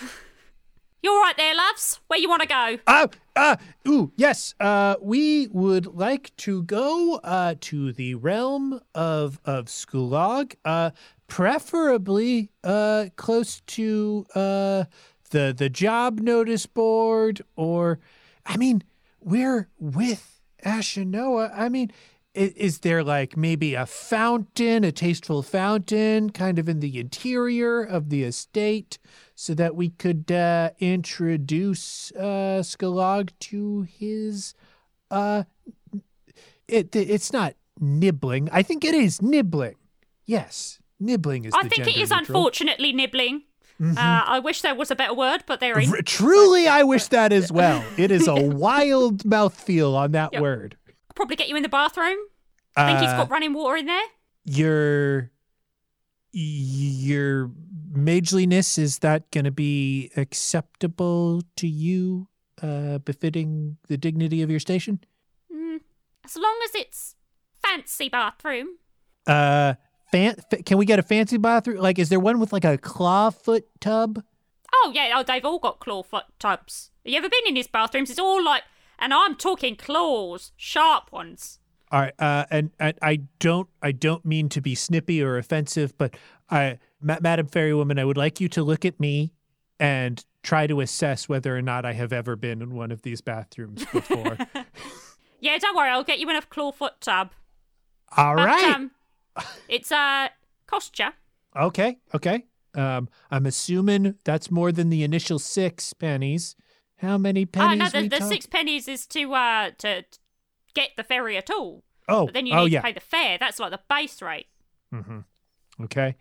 [1.02, 4.54] You're right there loves where you want to go Ah, uh, ooh, yes.
[4.58, 10.90] Uh, we would like to go uh, to the realm of of Skulog, uh,
[11.34, 14.84] preferably uh, close to uh,
[15.30, 17.98] the the job notice board, or,
[18.46, 18.84] I mean,
[19.20, 21.50] we're with Ashinoa.
[21.52, 21.90] I mean.
[22.36, 27.82] i- Is there like maybe a fountain, a tasteful fountain, kind of in the interior
[27.82, 28.98] of the estate,
[29.34, 32.62] so that we could uh, introduce uh,
[33.40, 34.54] to his.
[35.10, 35.42] Uh,
[36.68, 38.48] it it's not nibbling.
[38.52, 39.76] I think it is nibbling.
[40.26, 41.52] Yes, nibbling is.
[41.54, 42.18] i think it is neutral.
[42.18, 43.42] unfortunately nibbling
[43.82, 47.32] uh, i wish there was a better word but there R- truly, I wish that
[47.32, 47.84] as well.
[47.98, 48.34] It is a
[48.66, 50.40] wild mouthfeel on that Yep.
[50.42, 50.76] word.
[51.14, 52.18] probably get you in the bathroom
[52.76, 54.06] i think he's Uh, got running water in there
[54.44, 55.30] your
[56.32, 57.50] your
[57.92, 62.28] mageliness is that going to be acceptable to you
[62.62, 65.00] uh befitting the dignity of your station
[65.52, 65.80] mm,
[66.24, 67.14] as long as it's
[67.62, 68.68] fancy bathroom
[69.26, 69.74] uh
[70.14, 73.30] fan- can we get a fancy bathroom like is there one with like a claw
[73.30, 74.22] foot tub
[74.76, 76.90] Oh yeah, oh they've all got claw foot tubs.
[77.04, 78.10] Have you ever been in these bathrooms?
[78.10, 78.64] It's all like,
[78.98, 81.60] and I'm talking claws, sharp ones.
[81.92, 85.96] all right uh and, and i don't i don't mean to be snippy or offensive
[85.96, 86.16] but
[86.50, 89.32] i Ma- madam fairywoman i would like you to look at me
[89.78, 93.20] and try to assess whether or not i have ever been in one of these
[93.20, 94.36] bathrooms before
[95.40, 97.30] Yeah, don't worry, I'll get you in a claw foot tub.
[98.16, 98.90] all But, right um,
[99.68, 100.28] it's uh
[100.66, 101.10] cost ya.
[101.56, 102.44] Okay, okay.
[102.74, 106.56] Um, I'm assuming that's more than the initial six pennies.
[106.96, 107.92] How many pennies?
[107.94, 110.04] Oh no, the, the talk- six pennies is to uh to
[110.74, 111.84] get the ferry at all.
[112.08, 112.80] Oh, But then you oh need yeah.
[112.80, 113.38] to pay the fare.
[113.38, 114.46] That's like the base rate.
[114.92, 115.20] hmm
[115.80, 116.16] Okay.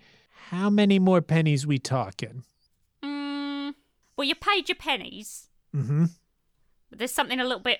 [0.50, 2.44] How many more pennies we talking?
[3.04, 3.74] Mm,
[4.18, 5.50] well, you paid your pennies.
[5.76, 6.06] Mm-hmm.
[6.90, 7.80] But there's something a little bit,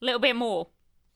[0.00, 0.68] little bit more.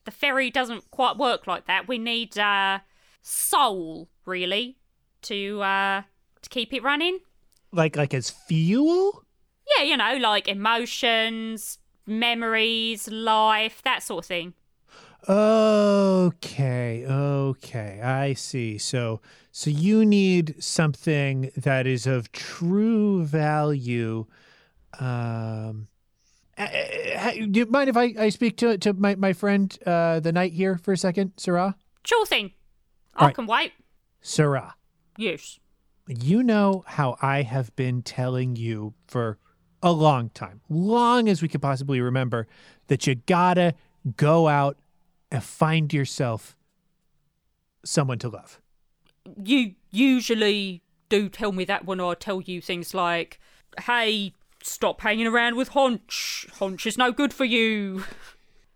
[0.05, 1.87] The ferry doesn't quite work like that.
[1.87, 2.79] We need uh,
[3.21, 4.77] soul, really,
[5.23, 6.01] to uh,
[6.41, 7.19] to keep it running.
[7.71, 9.23] Like like as fuel?
[9.77, 14.53] Yeah, you know, like emotions, memories, life, that sort of thing.
[15.29, 18.01] Okay, okay.
[18.01, 18.77] I see.
[18.77, 24.25] So so you need something that is of true value.
[24.99, 25.87] Um
[26.57, 30.53] do you mind if I, I speak to to my, my friend uh the knight
[30.53, 31.75] here for a second, Syrah?
[32.03, 32.51] Sure thing.
[33.15, 33.35] I Alright.
[33.35, 33.73] can wait.
[34.23, 34.73] Syrah.
[35.17, 35.59] Yes.
[36.07, 39.37] You know how I have been telling you for
[39.83, 42.47] a long time, long as we could possibly remember,
[42.87, 43.73] that you gotta
[44.17, 44.77] go out
[45.31, 46.55] and find yourself
[47.83, 48.59] someone to love.
[49.43, 53.39] You usually do tell me that when I tell you things like,
[53.81, 56.49] hey, stop hanging around with Honch.
[56.53, 58.03] Honch is no good for you.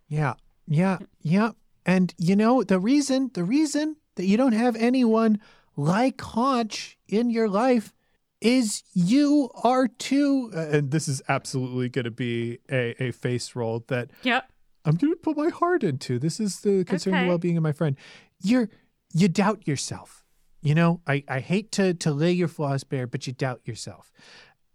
[0.07, 0.35] Yeah,
[0.67, 1.51] yeah, yeah.
[1.85, 5.39] And you know, the reason, the reason that you don't have anyone
[5.75, 7.93] like Honch in your life
[8.41, 10.51] is you are too.
[10.55, 14.49] uh, And this is absolutely going to be a, a face roll that Yep.
[14.85, 16.19] I'm going to put my heart into.
[16.19, 17.23] This is the concern Okay.
[17.23, 17.95] the well-being of my friend.
[18.41, 18.69] You're
[19.13, 20.23] you doubt yourself.
[20.61, 24.11] You know, I, I hate to to lay your flaws bare, but you doubt yourself.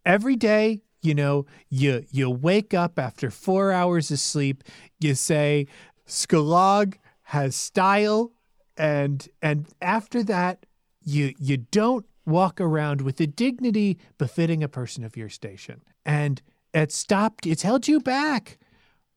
[0.04, 4.64] Every day, you know, you you wake up after four hours of sleep,
[4.98, 5.66] you say,
[6.08, 8.32] Skalog has style,
[8.80, 10.64] and and after that,
[11.04, 15.82] you you don't walk around with the dignity befitting a person of your station.
[16.06, 16.40] And
[16.72, 18.58] it's stopped, it's held you back.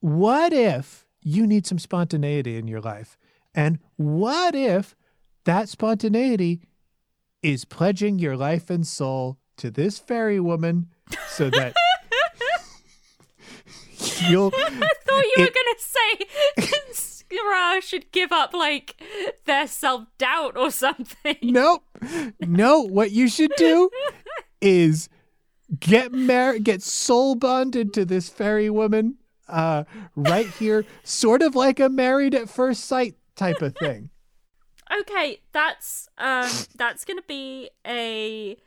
[0.01, 3.18] What if you need some spontaneity in your life?
[3.55, 4.95] And what if
[5.45, 6.61] that spontaneity
[7.41, 10.89] is pledging your life and soul to this fairy woman
[11.30, 11.74] so that
[14.28, 16.93] you'll I thought you were gonna say
[17.34, 19.01] Skra should give up like
[19.45, 21.38] their self doubt or something.
[21.41, 21.84] Nope.
[22.39, 23.89] No, what you should do
[24.61, 25.09] is
[25.79, 29.15] get married, get soul bonded to this fairy woman,
[29.47, 29.84] uh,
[30.15, 34.09] right here, sort of like a married at first sight type of thing.
[35.01, 38.57] Okay, that's um that's gonna be a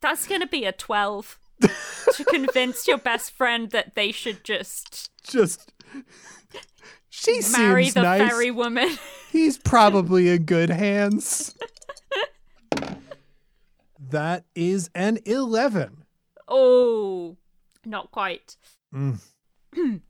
[0.00, 5.72] that's gonna be a twelve to convince your best friend that they should just Just
[7.14, 8.28] she marry seems the nice.
[8.28, 8.98] fairy woman.
[9.32, 11.54] He's probably in good hands.
[14.10, 16.04] that is an eleven.
[16.48, 17.36] oh,
[17.84, 18.56] not quite.
[18.94, 19.20] Mm.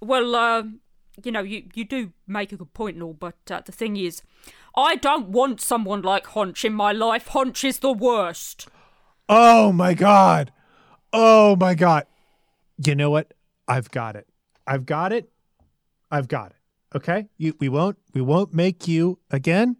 [0.00, 0.80] well, um,
[1.22, 3.96] you know, you you do make a good point and all, but uh, the thing
[3.96, 4.22] is,
[4.76, 7.28] I don't want someone like Honch in my life.
[7.28, 8.68] Honch is the worst.
[9.28, 10.52] Oh my god.
[11.12, 12.06] Oh my god.
[12.84, 13.34] You know what?
[13.66, 14.26] I've got it.
[14.66, 15.30] I've got it.
[16.14, 16.56] I've got it.
[16.96, 17.28] Okay?
[17.36, 19.76] You we won't we won't make you again.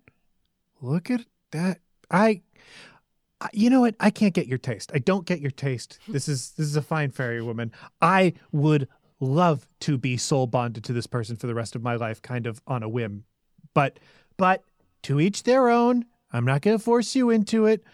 [0.80, 1.80] Look at that.
[2.10, 2.42] I
[3.40, 3.94] I- you know what?
[4.00, 4.90] I can't get your taste.
[4.94, 5.98] I don't get your taste.
[6.08, 7.72] This is this is a fine fairy woman.
[8.00, 8.88] I would
[9.20, 12.46] love to be soul bonded to this person for the rest of my life kind
[12.46, 13.24] of on a whim.
[13.74, 13.98] But
[14.36, 14.64] but
[15.04, 16.06] to each their own.
[16.32, 17.84] I'm not going to force you into it.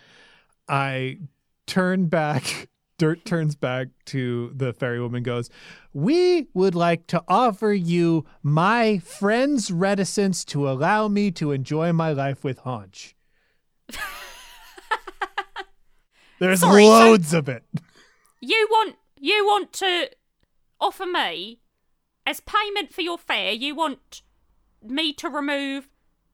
[0.66, 1.18] I
[1.66, 2.70] turn back.
[3.01, 5.48] Dirt turns back to the fairy woman goes,
[5.94, 12.12] We would like to offer you my friend's reticence to allow me to enjoy my
[12.12, 13.14] life with Honch.
[16.40, 17.64] There's Sorry, so- loads of it.
[18.42, 20.11] You want you want to
[20.78, 21.61] offer me
[22.26, 23.53] as payment for your fare.
[23.53, 24.20] You want
[24.82, 25.88] me to remove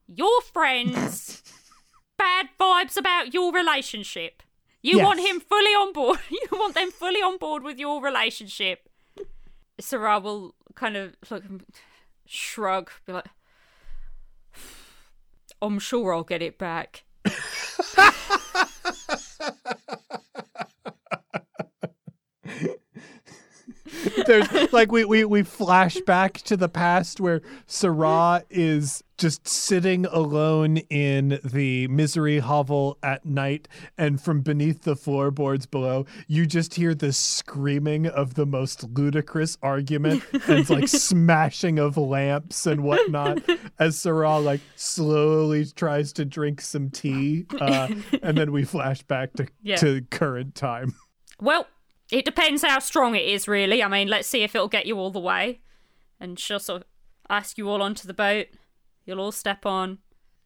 [0.08, 1.44] your friends'
[2.18, 4.42] bad vibes about your relationship.
[4.87, 6.18] You want him fully on board.
[6.30, 8.89] You want them fully on board with your relationship.
[9.80, 11.45] Syrah will kind of look,
[12.26, 13.26] shrug, be like,
[15.61, 17.05] "I'm sure I'll get it back."
[24.26, 30.04] There's like we, we we flash back to the past where Syrah is just sitting
[30.06, 36.74] alone in the misery hovel at night, and from beneath the floorboards below, you just
[36.74, 43.38] hear the screaming of the most ludicrous argument and like smashing of lamps and whatnot
[43.78, 47.88] as Syrah like slowly tries to drink some tea, uh,
[48.22, 49.76] and then we flash back to Yeah.
[49.76, 50.94] to current time.
[51.40, 51.66] Well,
[52.11, 53.82] it depends how strong it is, really.
[53.82, 55.61] I mean, let's see if it'll get you all the way.
[56.20, 56.88] And she'll sort of
[57.28, 58.46] ask you all onto the boat.
[59.04, 59.98] You'll all step on.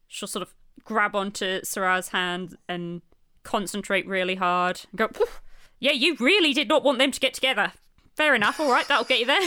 [0.08, 0.54] She'll sort of
[0.84, 3.02] grab onto Syrah's hand and
[3.42, 4.80] concentrate really hard.
[4.90, 5.40] And go, "Poof.
[5.78, 7.72] yeah, you really did not want them to get together.
[8.16, 8.58] Fair enough.
[8.60, 9.40] All right, that'll get you there.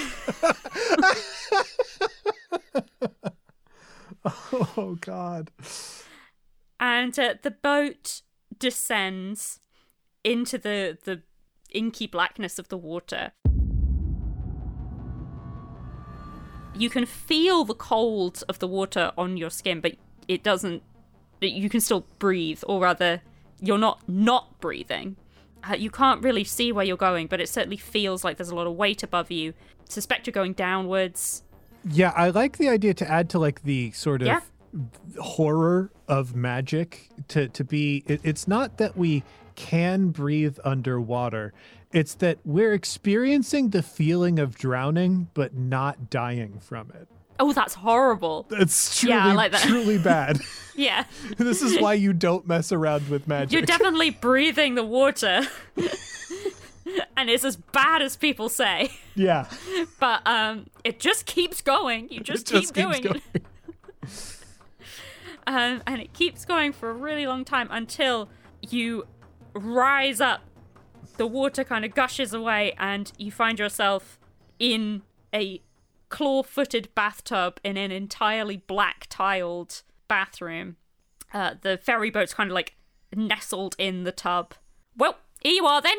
[4.26, 5.51] Oh God.
[6.80, 8.22] and uh, the boat
[8.57, 9.59] descends
[10.24, 11.22] into the the
[11.74, 13.32] inky blackness of the water.
[16.76, 19.93] You can feel the cold of the water on your skin, but
[20.28, 20.82] it doesn't.
[21.39, 23.21] You can still breathe, or rather,
[23.59, 25.17] you're not not breathing.
[25.69, 28.55] Uh, you can't really see where you're going, but it certainly feels like there's a
[28.55, 29.53] lot of weight above you.
[29.88, 31.43] Suspect you're going downwards.
[31.88, 34.39] Yeah, I like the idea to add to like the sort of Yeah.
[35.21, 39.24] horror of magic to to be it, it's not that we
[39.56, 41.54] can breathe underwater.
[41.91, 47.08] It's that we're experiencing the feeling of drowning but not dying from it.
[47.39, 48.45] Oh, that's horrible.
[48.49, 49.62] That's truly Yeah, I like that.
[49.62, 50.39] truly bad.
[50.76, 51.06] Yeah.
[51.38, 53.51] this is why you don't mess around with magic.
[53.51, 55.41] You're definitely breathing the water.
[57.16, 58.89] and it's as bad as people say.
[59.14, 59.47] yeah.
[59.99, 62.10] But um it just keeps going.
[62.10, 63.43] You just, It keep doing it.
[65.45, 68.30] Um, and it keeps going for a really long time until
[68.62, 69.06] you
[69.54, 70.41] rise up.
[71.18, 74.20] The water kind of gushes away, and you find yourself
[74.60, 75.62] in a
[76.10, 80.78] claw footed bathtub in an entirely black tiled bathroom.
[81.34, 82.76] Uh, the ferry boat's kind of like
[83.16, 84.54] nestled in the tub.
[84.95, 85.97] Well, here you are then.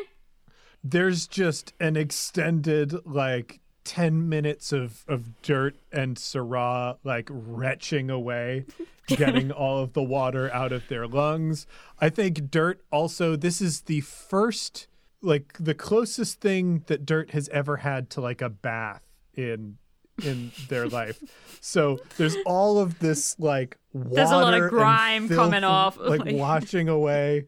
[0.83, 8.65] there's just an extended like 10 minutes of, of dirt and Syrah like retching away,
[9.07, 11.65] getting all of the water out of their lungs.
[11.99, 14.87] I think dirt also, this is the first,
[15.21, 19.01] like the closest thing that dirt has ever had to like a bath
[19.33, 19.77] in
[20.23, 21.21] in their life.
[21.59, 25.97] So there's all of this like water There's a lot of grime filth, coming off.
[25.97, 27.45] like washing away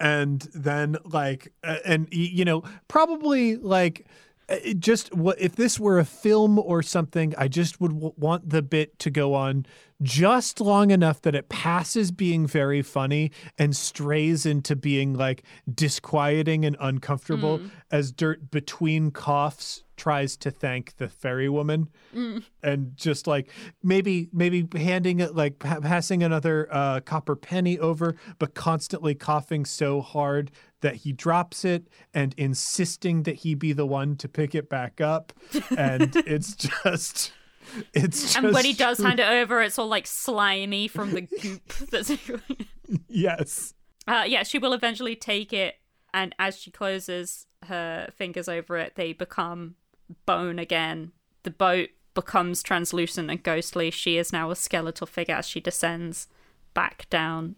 [0.00, 4.06] and then like uh, and you know probably like
[4.50, 8.14] Uh, it just what if this were a film or something i just would w-
[8.16, 9.64] want the bit to go on
[10.02, 15.42] just long enough that it passes being very funny and strays into being like
[15.72, 17.70] disquieting and uncomfortable mm.
[17.92, 21.88] as dirt between coughs tries to thank the fairy woman
[22.62, 23.50] and just like
[23.82, 29.64] maybe maybe handing it like pa- passing another uh, copper penny over but constantly coughing
[29.64, 34.54] so hard that he drops it and insisting that he be the one to pick
[34.54, 35.34] it back up
[35.76, 37.32] and it's just
[37.92, 41.20] it's just And when he does hand it over, it's all like slimy from the
[41.20, 42.10] goop that's.
[43.08, 43.74] yes
[44.10, 45.76] uh, yeah, she will eventually take it,
[46.12, 49.76] and as she closes her fingers over it, they become
[50.26, 51.12] bone again.
[51.42, 53.90] The boat becomes translucent and ghostly.
[53.90, 56.28] She is now a skeletal figure as she descends
[56.74, 57.56] back down.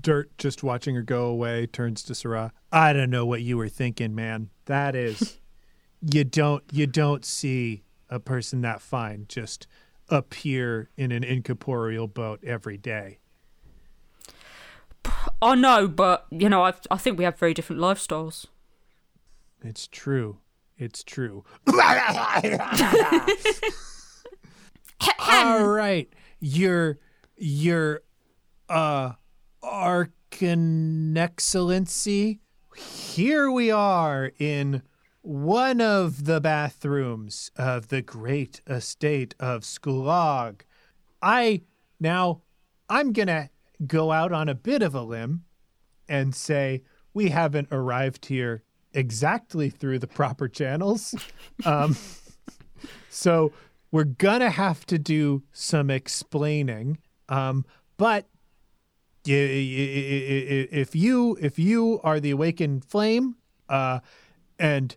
[0.00, 3.68] dirt just watching her go away turns to Syrah I don't know what you were
[3.68, 5.38] thinking man that is
[6.00, 9.66] you don't you don't see a person that fine just
[10.08, 13.18] appear in an incorporeal boat every day
[15.42, 18.46] Oh no, but you know, I I think we have very different lifestyles.
[19.62, 20.38] It's true.
[20.78, 21.44] It's true.
[25.28, 26.08] All right.
[26.40, 26.98] Your
[27.36, 28.02] your
[28.68, 29.12] uh
[29.62, 32.40] Arcan Excellency.
[32.76, 34.82] Here we are in
[35.22, 40.60] one of the bathrooms of the great estate of Skulag.
[41.22, 41.62] I
[41.98, 42.42] now
[42.88, 43.50] I'm gonna
[43.86, 45.44] go out on a bit of a limb
[46.08, 46.82] and say
[47.14, 48.62] we haven't arrived here
[48.96, 51.14] exactly through the proper channels.
[51.64, 51.96] Um,
[53.10, 53.52] so
[53.90, 56.98] we're gonna have to do some explaining.
[57.28, 57.64] Um,
[57.96, 58.26] but
[59.24, 63.36] if you if you are the awakened flame,
[63.68, 64.00] uh,
[64.58, 64.96] and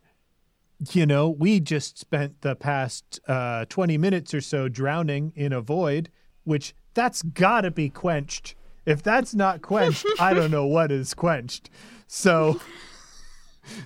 [0.92, 5.62] you know we just spent the past uh, twenty minutes or so drowning in a
[5.62, 6.10] void,
[6.44, 8.56] which that's gotta be quenched.
[8.86, 11.70] If that's not quenched, I don't know what is quenched.
[12.08, 12.60] So.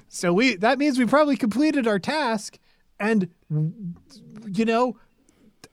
[0.08, 2.58] So we that means we probably completed our task,
[3.00, 3.30] and
[4.48, 4.98] you know,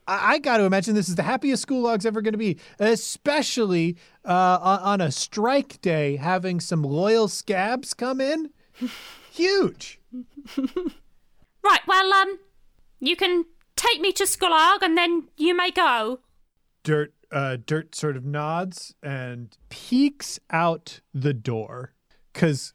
[0.07, 2.59] I, I got to imagine this is the happiest school log's ever going to be,
[2.79, 8.51] especially uh, on, on a strike day, having some loyal scabs come in.
[9.33, 10.01] Huge.
[11.63, 12.39] Right, well, um,
[13.01, 13.45] you can
[13.77, 16.21] take me to Skulag and then you may go.
[16.83, 21.93] Dirt, uh, Dirt sort of nods and peeks out the door
[22.33, 22.73] because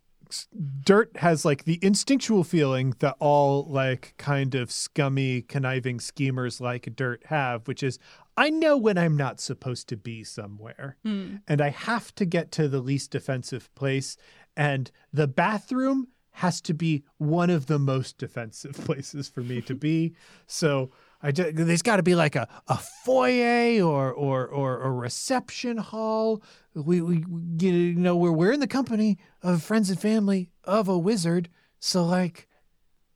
[0.82, 6.96] Dirt has like the instinctual feeling that all like kind of scummy, conniving schemers like
[6.96, 8.00] Dirt have, which is
[8.38, 11.38] I know when I'm not supposed to be somewhere hmm.
[11.48, 14.18] and I have to get to the least defensive place.
[14.58, 19.76] And the bathroom has to be one of the most defensive places for me to
[19.76, 20.16] be.
[20.48, 20.92] So
[21.26, 25.78] I just, there's got to be like a, a foyer or, or or a reception
[25.78, 26.44] hall.
[26.76, 27.26] We, we
[27.60, 31.50] you know we're we're in the company of friends and family of a wizard.
[31.80, 32.48] So like,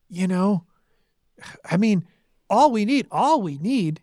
[0.10, 0.66] you know,
[1.70, 2.04] I mean,
[2.50, 4.02] all we need, all we need,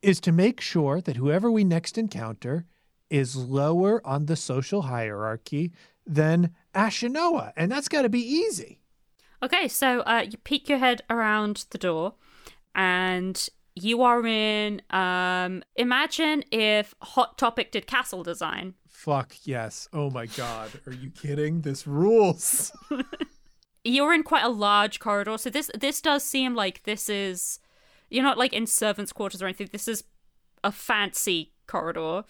[0.00, 2.64] is to make sure that whoever we next encounter
[3.10, 5.72] is lower on the social hierarchy
[6.06, 8.80] than Ashinoa, and that's got to be easy.
[9.42, 12.14] Okay, so uh, you peek your head around the door,
[12.78, 14.80] and you are in.
[14.90, 18.74] Um, imagine if Hot Topic did castle design.
[18.88, 19.88] Fuck yes.
[19.92, 20.70] Oh my god.
[20.86, 21.62] Are you kidding?
[21.62, 22.72] This rules.
[23.84, 27.58] You're in quite a large corridor, so this this does seem like this is.
[28.10, 29.68] You're not like in servants' quarters or anything.
[29.70, 30.04] This is
[30.64, 32.24] a fancy corridor,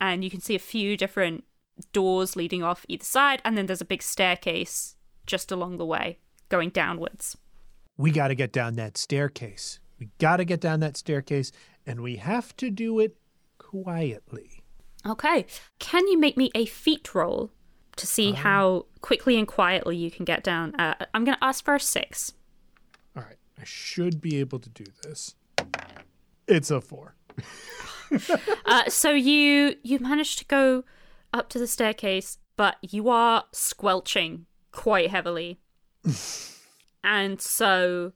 [0.00, 1.44] and you can see a few different
[1.92, 4.96] doors leading off either side, and then there's a big staircase
[5.26, 6.18] just along the way
[6.48, 7.36] going downwards.
[7.96, 9.80] we got to get down that staircase.
[9.98, 11.52] We got to get down that staircase,
[11.86, 13.16] and we have to do it
[13.58, 14.62] quietly.
[15.06, 15.46] Okay.
[15.78, 17.50] Can you make me a feat roll
[17.96, 20.74] to see how quickly and quietly you can get down?
[20.76, 22.32] Uh, I'm going to ask for a six.
[23.16, 23.36] All right.
[23.60, 25.34] I should be able to do this.
[26.46, 27.14] It's a four.
[28.64, 30.82] Uh, so you you managed to go
[31.34, 35.58] up to the staircase, but you are squelching quite heavily,
[37.04, 38.12] and so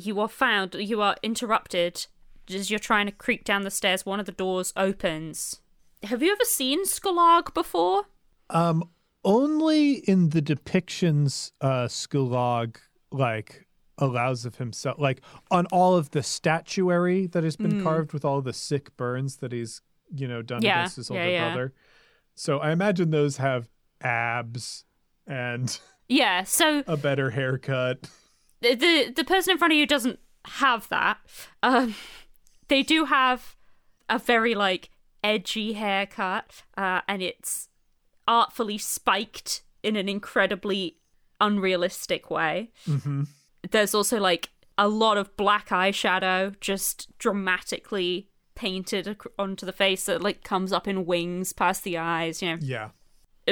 [0.00, 0.74] you are found.
[0.74, 2.06] You are interrupted
[2.52, 4.04] as you're trying to creep down the stairs.
[4.06, 5.60] One of the doors opens.
[6.02, 8.04] Have you ever seen Skulag before?
[8.48, 8.88] Um,
[9.24, 12.76] only in the depictions, uh, Skulag
[13.12, 13.66] like
[13.98, 15.20] allows of himself, like
[15.50, 19.52] on all of the statuary that has been carved with all the sick burns that
[19.52, 19.82] he's,
[20.14, 21.48] you know, done Yeah, against his yeah, older yeah.
[21.48, 21.72] brother.
[22.34, 23.68] So I imagine those have
[24.00, 24.84] abs
[25.26, 25.78] and
[26.08, 26.44] Yeah.
[26.44, 28.08] So a better haircut.
[28.60, 31.18] The the, the person in front of you doesn't have that.
[31.62, 31.94] Um,
[32.68, 33.56] they do have
[34.08, 34.90] a very like
[35.22, 37.68] edgy haircut, uh, and it's
[38.28, 40.96] artfully spiked in an incredibly
[41.40, 42.70] unrealistic way.
[42.88, 43.24] Mm-hmm.
[43.70, 50.22] There's also like a lot of black eyeshadow, just dramatically painted onto the face that
[50.22, 52.42] like comes up in wings past the eyes.
[52.42, 52.90] You know, Yeah.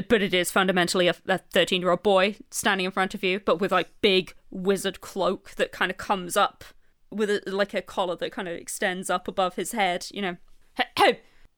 [0.09, 3.57] but it is fundamentally a 13 year old boy standing in front of you, but
[3.61, 6.64] with like big wizard cloak that kind of comes up
[7.11, 10.07] with a, like a collar that kind of extends up above his head.
[10.11, 10.36] You know,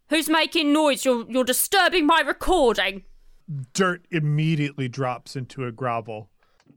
[0.08, 1.04] who's making noise?
[1.04, 3.04] You're you're disturbing my recording.
[3.72, 6.30] Dirt immediately drops into a grovel.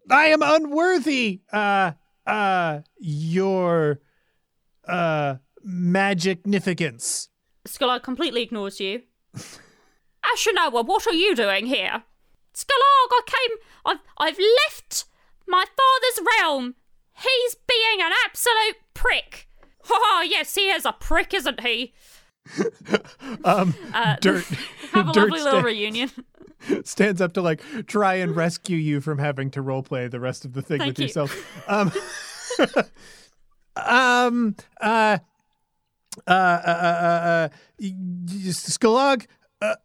[0.10, 1.42] I am unworthy.
[1.52, 1.94] Uh
[2.26, 4.00] uh your
[4.88, 7.30] uh magnificence.
[7.66, 9.04] Skullard completely ignores you.
[9.36, 12.04] Ashinoa, what are you doing here?
[12.54, 13.58] Skullard, I came.
[13.86, 15.06] I've I've left
[15.48, 16.76] my father's realm.
[17.16, 19.48] He's being an absolute prick.
[19.90, 21.94] Oh yes, he is a prick, isn't he?
[23.46, 24.44] Um Uh, Dirt
[24.92, 26.12] Have a Dirt lovely little reunion.
[26.84, 30.54] stands up to like try and rescue you from having to roleplay the rest of
[30.54, 31.06] the thing Thank with you.
[31.06, 31.70] yourself.
[31.70, 31.92] Um
[33.76, 35.18] Um uh
[36.28, 39.26] uh uh uh, uh y- y- Skalog
[39.62, 39.76] uh,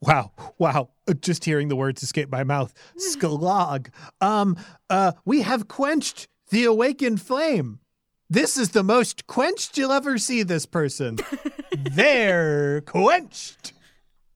[0.00, 0.90] Wow, wow.
[1.20, 2.72] Just hearing the words escape my mouth.
[2.96, 3.88] Skalog.
[4.20, 4.56] Um
[4.90, 7.80] uh we have quenched the awakened flame.
[8.28, 11.18] This is the most quenched you'll ever see this person.
[11.72, 13.72] They're quenched.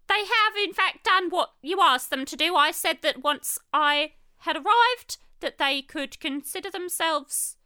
[0.09, 2.57] They have, in fact, done what you asked them to do.
[2.57, 7.57] I said that once I had arrived, that they could consider themselves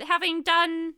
[0.00, 0.94] having done.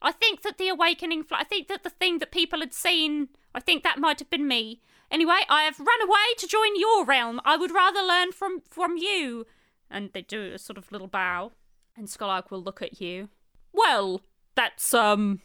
[0.00, 1.24] I think that the awakening.
[1.24, 3.28] fl- I think that the thing that people had seen.
[3.54, 4.80] I think that might have been me.
[5.10, 7.40] Anyway, I have run away to join your realm.
[7.44, 9.46] I would rather learn from from you.
[9.90, 11.52] And they do a sort of little bow,
[11.96, 13.28] and Skolark will look at you.
[13.72, 14.22] Well,
[14.54, 15.40] that's um.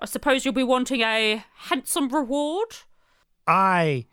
[0.00, 2.68] I suppose you'll be wanting a handsome reward.
[3.46, 4.06] Aye,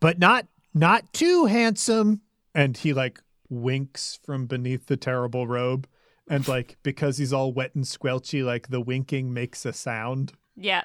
[0.00, 2.22] but not not too handsome.
[2.54, 5.86] And he like winks from beneath the terrible robe,
[6.28, 10.32] and like because he's all wet and squelchy, like the winking makes a sound.
[10.56, 10.82] Yeah.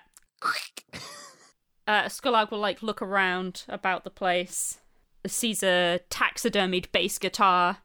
[1.91, 4.79] Uh, Skullog will like look around about the place.
[5.27, 7.79] Sees a taxidermied bass guitar.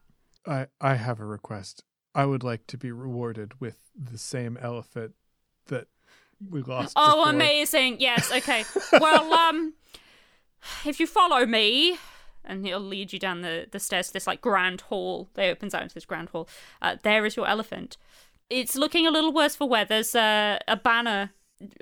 [0.47, 1.83] I I have a request.
[2.15, 5.15] I would like to be rewarded with the same elephant
[5.67, 5.89] that
[6.51, 6.95] we lost.
[6.97, 7.31] Oh, before.
[7.31, 8.01] amazing!
[8.01, 8.65] Yes, okay.
[9.01, 9.75] well, um,
[10.85, 11.99] if you follow me,
[12.45, 15.29] and he'll lead you down the the stairs to this like grand hall.
[15.35, 16.49] They opens out into this grand hall.
[16.81, 17.97] Uh, there is your elephant.
[18.49, 19.85] It's looking a little worse for wear.
[19.85, 21.33] There's uh, a banner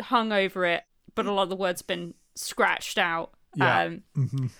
[0.00, 0.84] hung over it,
[1.14, 3.32] but a lot of the words been scratched out.
[3.54, 3.82] Yeah.
[3.82, 4.50] Um, Mhm.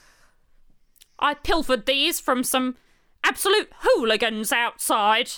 [1.19, 2.77] I pilfered these from some
[3.25, 5.31] absolute hooligans outside.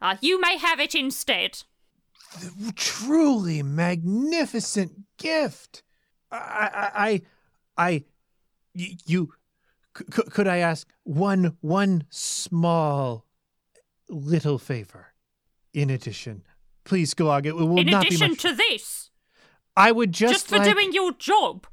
[0.00, 1.62] Uh, you may have it instead.
[2.40, 5.82] The truly magnificent gift.
[6.30, 7.22] I, I, I,
[7.86, 8.04] I
[8.74, 9.32] y- you,
[9.96, 13.24] c- could I ask one, one small,
[14.08, 15.14] little favor?
[15.74, 16.44] In addition,
[16.84, 18.42] please, Gulag, it will In not be addition much.
[18.42, 19.07] to this,
[19.78, 21.66] I would just, just, for like doing your job.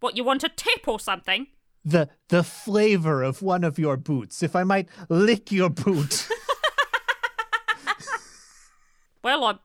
[0.00, 1.46] What, you want a tip or something?
[1.82, 4.42] the the flavor of one of your boots.
[4.42, 6.28] If I might lick your boot.
[9.22, 9.58] Well, I,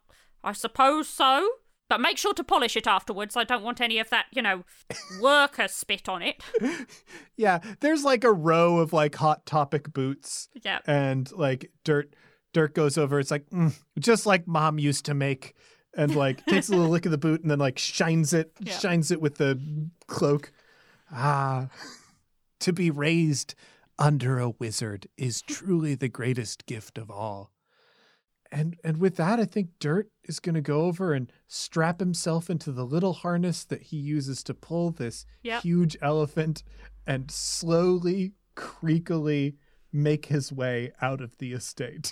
[0.44, 1.48] I suppose so.
[1.88, 3.38] But make sure to polish it afterwards.
[3.38, 4.64] I don't want any of that, you know,
[5.22, 6.42] worker spit on it.
[7.38, 10.50] yeah, there's like a row of like hot topic boots.
[10.64, 10.80] Yeah.
[10.88, 12.16] and like dirt
[12.54, 15.56] dirt goes over it's like mm, just like mom used to make
[15.96, 18.78] and like takes a little lick of the boot and then like shines it Yeah.
[18.78, 19.60] shines it with the
[20.08, 20.52] cloak
[21.12, 21.68] ah
[22.60, 23.56] to be raised
[23.98, 27.52] under a wizard is truly the greatest gift of all
[28.52, 32.50] and and with that i think dirt is going to go over and strap himself
[32.50, 35.62] into the little harness that he uses to pull this Yep.
[35.64, 36.64] huge elephant
[37.08, 39.56] and slowly creakily
[39.94, 42.12] make his way out of the estate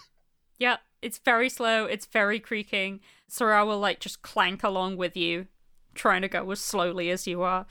[0.59, 1.85] Yeah, it's very slow.
[1.85, 3.01] It's very creaking.
[3.29, 5.47] Syrah will like just clank along with you,
[5.93, 7.65] trying to go as slowly as you are,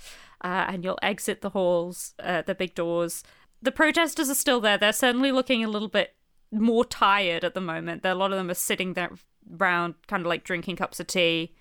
[0.45, 3.22] uh, and you'll exit the halls, uh, the big doors.
[3.61, 4.76] The protesters are still there.
[4.76, 6.14] They're certainly looking a little bit
[6.51, 8.05] more tired at the moment.
[8.05, 9.12] A lot of them are sitting there
[9.49, 11.55] round, kind of like drinking cups of tea,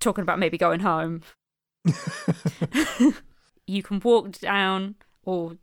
[0.00, 1.22] talking about maybe going home.
[3.66, 5.56] you can walk down or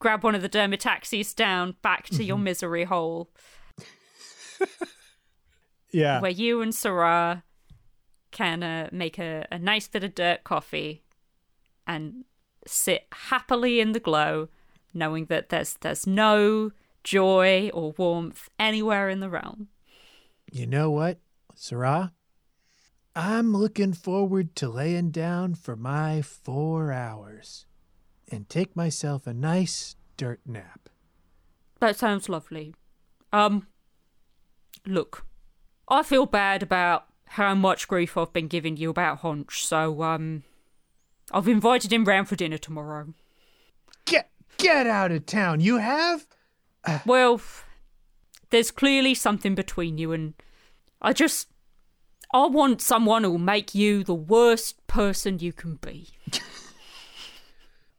[0.00, 3.30] grab one of the derma taxis down back to your misery hole
[5.90, 7.42] yeah where you and Syrah
[8.30, 11.02] can uh, make a, a nice bit of dirt coffee
[11.86, 12.24] and
[12.66, 14.48] sit happily in the glow,
[14.92, 16.70] knowing that there's there's no
[17.02, 19.68] joy or warmth anywhere in the realm.
[20.50, 21.18] You know what,
[21.56, 22.12] Syrah?
[23.14, 27.66] I'm looking forward to laying down for my four hours
[28.30, 30.88] and take myself a nice dirt nap.
[31.80, 32.74] That sounds lovely.
[33.32, 33.66] Um,
[34.86, 35.24] look,
[35.88, 40.44] I feel bad about how much grief I've been giving you about Honch, so, um,
[41.32, 43.14] I've invited him round for dinner tomorrow.
[44.06, 45.60] Get get out of town.
[45.60, 46.26] You have?
[47.04, 47.40] Well,
[48.50, 50.34] there's clearly something between you, and
[51.02, 51.48] I just.
[52.32, 56.08] I want someone who'll make you the worst person you can be.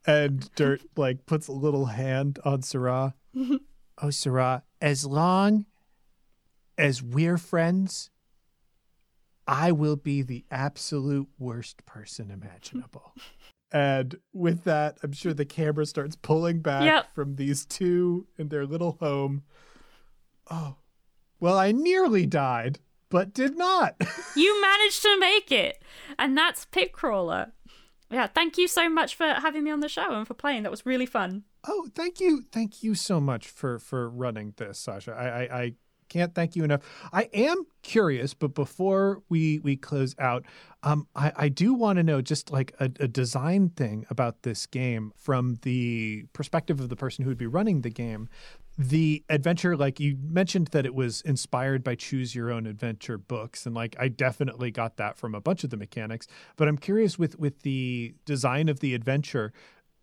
[0.06, 3.14] And Dirt like puts a little hand on Syrah.
[3.36, 3.60] oh,
[4.02, 5.66] Syrah, as long
[6.80, 8.10] as we're friends,
[9.46, 13.12] I will be the absolute worst person imaginable.
[13.72, 17.14] and with that, I'm sure the camera starts pulling back Yep.
[17.14, 19.42] from these two in their little home.
[20.50, 20.76] Oh,
[21.38, 22.78] well, I nearly died,
[23.08, 23.96] but did not.
[24.36, 25.82] You managed to make it,
[26.18, 27.50] and that's Pitcrawler.
[28.10, 30.62] Yeah, thank you so much for having me on the show and for playing.
[30.62, 31.42] That was really fun.
[31.66, 35.12] Oh, thank you, thank you so much for for running this, Sasha.
[35.12, 35.74] I I, I
[36.10, 36.82] can't thank you enough.
[37.12, 40.44] I am curious, but before we we close out,
[40.82, 44.66] um, I I do want to know just like a, a design thing about this
[44.66, 48.28] game from the perspective of the person who would be running the game.
[48.76, 53.64] The adventure, like you mentioned, that it was inspired by choose your own adventure books,
[53.64, 56.26] and like I definitely got that from a bunch of the mechanics.
[56.56, 59.52] But I'm curious with with the design of the adventure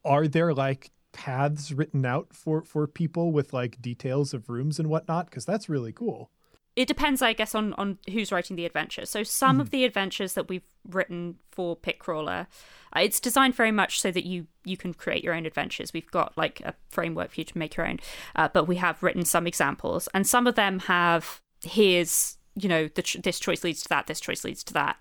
[0.05, 4.87] are there like paths written out for for people with like details of rooms and
[4.87, 6.29] whatnot because that's really cool
[6.77, 9.05] It depends, I guess, on, on who's writing the adventure.
[9.07, 12.45] So some of the adventures that we've written for Pitcrawler,
[12.95, 15.91] uh, it's designed very much so that you you can create your own adventures.
[15.91, 17.97] We've got like a framework for you to make your own,
[18.35, 22.87] uh, but we have written some examples, and some of them have here's you know
[22.93, 24.95] the this choice leads to that, this choice leads to that,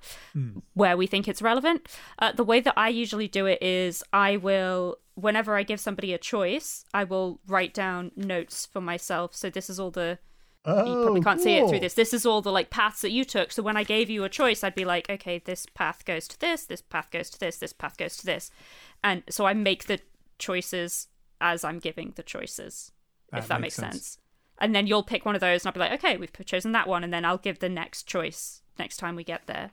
[0.72, 1.80] where we think it's relevant.
[2.18, 6.12] Uh, the way that I usually do it is I will whenever I give somebody
[6.12, 9.34] a choice, I will write down notes for myself.
[9.34, 10.18] So this is all the
[10.64, 11.94] oh you probably can't see it through this.
[11.94, 13.50] This is all the like paths that you took.
[13.50, 16.38] So when I gave you a choice, I'd be like, okay, this path goes to
[16.38, 18.50] this, this path goes to this, this path goes to this,
[19.02, 20.00] and so I make the
[20.38, 21.08] choices
[21.40, 22.92] as I'm giving the choices,
[23.32, 23.94] if That that makes sense.
[23.94, 24.18] sense.
[24.58, 26.88] And then you'll pick one of those, and I'll be like, okay, we've chosen that
[26.88, 29.70] one, and then I'll give the next choice next time we get there.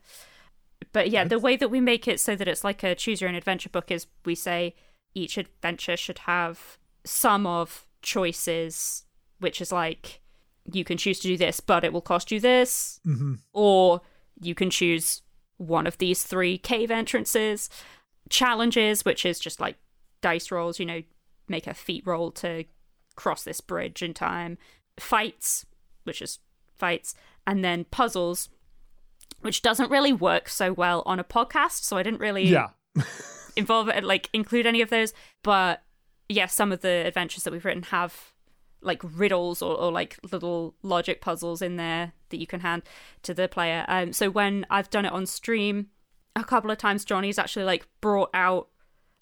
[0.91, 3.30] But yeah, the way that we make it so that it's like a choose your
[3.30, 4.76] own adventure book is we say
[5.14, 9.03] each adventure should have some of choices,
[9.39, 10.22] which is like
[10.72, 13.39] you can choose to do this, but it will cost you this, Mhm.
[13.51, 14.01] or
[14.41, 15.22] you can choose
[15.57, 17.70] one of these three cave entrances.
[18.30, 19.76] Challenges, which is just like
[20.22, 21.03] dice rolls, you know,
[21.49, 22.64] make a feat roll to
[23.16, 24.57] cross this bridge in time.
[24.97, 25.66] Fights,
[26.05, 26.39] which is
[26.76, 27.14] fights,
[27.45, 28.47] and then puzzles,
[29.41, 31.84] which doesn't really work so well on a podcast.
[31.84, 32.70] So I didn't really yeah
[33.56, 35.14] involve like include any of those.
[35.43, 35.84] But
[36.30, 38.34] yeah, some of the adventures that we've written have
[38.82, 42.84] like riddles or, or like little logic puzzles in there that you can hand
[43.24, 43.86] to the player.
[43.88, 45.88] Um, so when I've done it on stream,
[46.36, 48.70] a couple of times Johnny's actually like brought out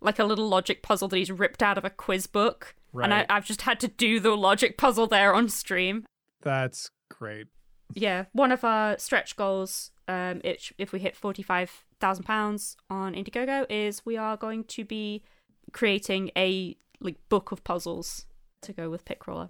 [0.02, 2.76] like a little logic puzzle that he's ripped out of a quiz book.
[3.04, 6.06] And I, i've just had to do the logic puzzle there on stream.
[6.42, 7.48] that's great
[7.94, 13.14] Yeah, one of our stretch goals, um, it, if we hit forty-five thousand pounds on
[13.14, 15.24] Indiegogo, is we are going to be
[15.72, 18.26] creating a like book of puzzles
[18.62, 19.50] to go with Pitcrawler.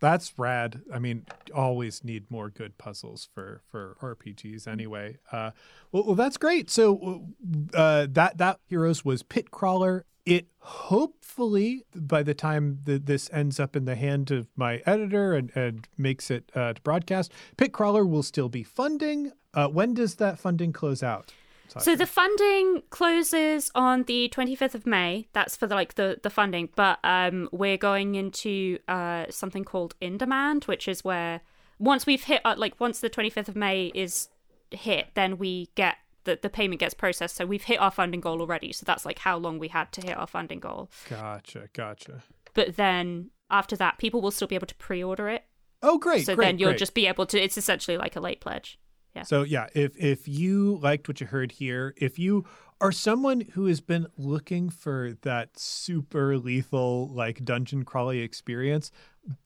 [0.00, 0.82] that's rad.
[0.92, 5.18] I mean always need more good puzzles for for rpgs anyway.
[5.30, 5.50] Uh
[5.92, 6.70] well, well that's great.
[6.70, 7.28] So
[7.74, 13.74] uh that that heroes was Pitcrawler it hopefully by the time that this ends up
[13.74, 18.22] in the hand of my editor and and makes it uh to broadcast Pitcrawler will
[18.22, 19.32] still be funding.
[19.54, 21.32] Uh when does that funding close out
[21.78, 25.28] So the funding closes on the 25th of May.
[25.32, 29.94] That's for the, like the the funding, but um we're going into uh something called
[30.02, 31.40] InDemand, which is where
[31.78, 34.28] once we've hit uh, like once the 25th of May is
[34.70, 37.36] hit, then we get the the payment gets processed.
[37.36, 38.72] So we've hit our funding goal already.
[38.72, 40.90] So that's like how long we had to hit our funding goal.
[41.08, 42.22] gotcha gotcha
[42.54, 45.44] But then after that, people will still be able to pre-order it.
[45.82, 46.78] oh great so great, then you'll great.
[46.78, 47.40] just be able to.
[47.40, 48.78] It's essentially like a late pledge.
[49.14, 49.22] Yeah.
[49.22, 52.44] So yeah, if if you liked what you heard here, if you
[52.80, 58.90] are someone who has been looking for that super lethal like dungeon crawly experience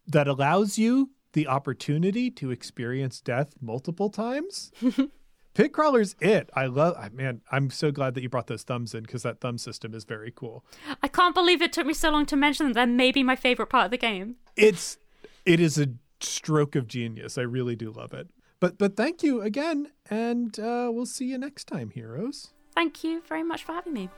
[0.07, 4.71] that allows you the opportunity to experience death multiple times,
[5.55, 6.51] Pitcrawler's it.
[6.55, 9.41] I love I man, I'm so glad that you brought those thumbs in because that
[9.41, 10.65] thumb system is very cool.
[11.03, 12.73] I can't believe it took me so long to mention them.
[12.75, 14.37] They're maybe my favorite part of the game.
[14.57, 14.99] It's
[15.45, 15.89] It is a
[16.21, 17.39] stroke of genius.
[17.39, 18.29] I really do love it.
[18.65, 22.55] But but thank you again, and uh, we'll see you next time, heroes.
[22.75, 24.09] Thank you very much for having me.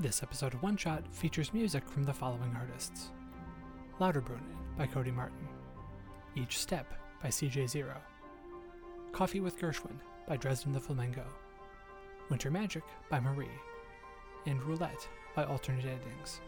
[0.00, 3.12] This episode of One Shot features music from the following artists.
[4.00, 5.46] Louderbrunnen by Cody Martin,
[6.34, 6.92] Each Step
[7.22, 7.98] by CJ Zero,
[9.12, 11.24] Coffee with Gershwin by Dresden the Flamingo,
[12.30, 13.46] Winter Magic by Marie,
[14.46, 16.40] and Roulette by Alternate Endings.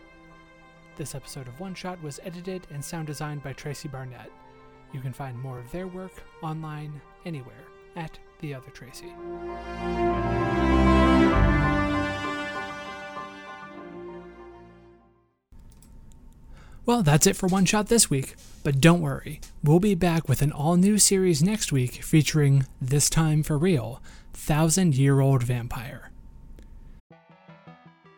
[0.96, 4.30] This episode of One Shot was edited and sound designed by Tracy Barnett.
[4.92, 7.54] You can find more of their work online anywhere
[7.96, 9.12] at The Other Tracy.
[16.86, 20.40] Well, that's it for One Shot this week, but don't worry, we'll be back with
[20.40, 24.00] an all new series next week featuring This Time for Real
[24.32, 26.12] Thousand Year Old Vampire.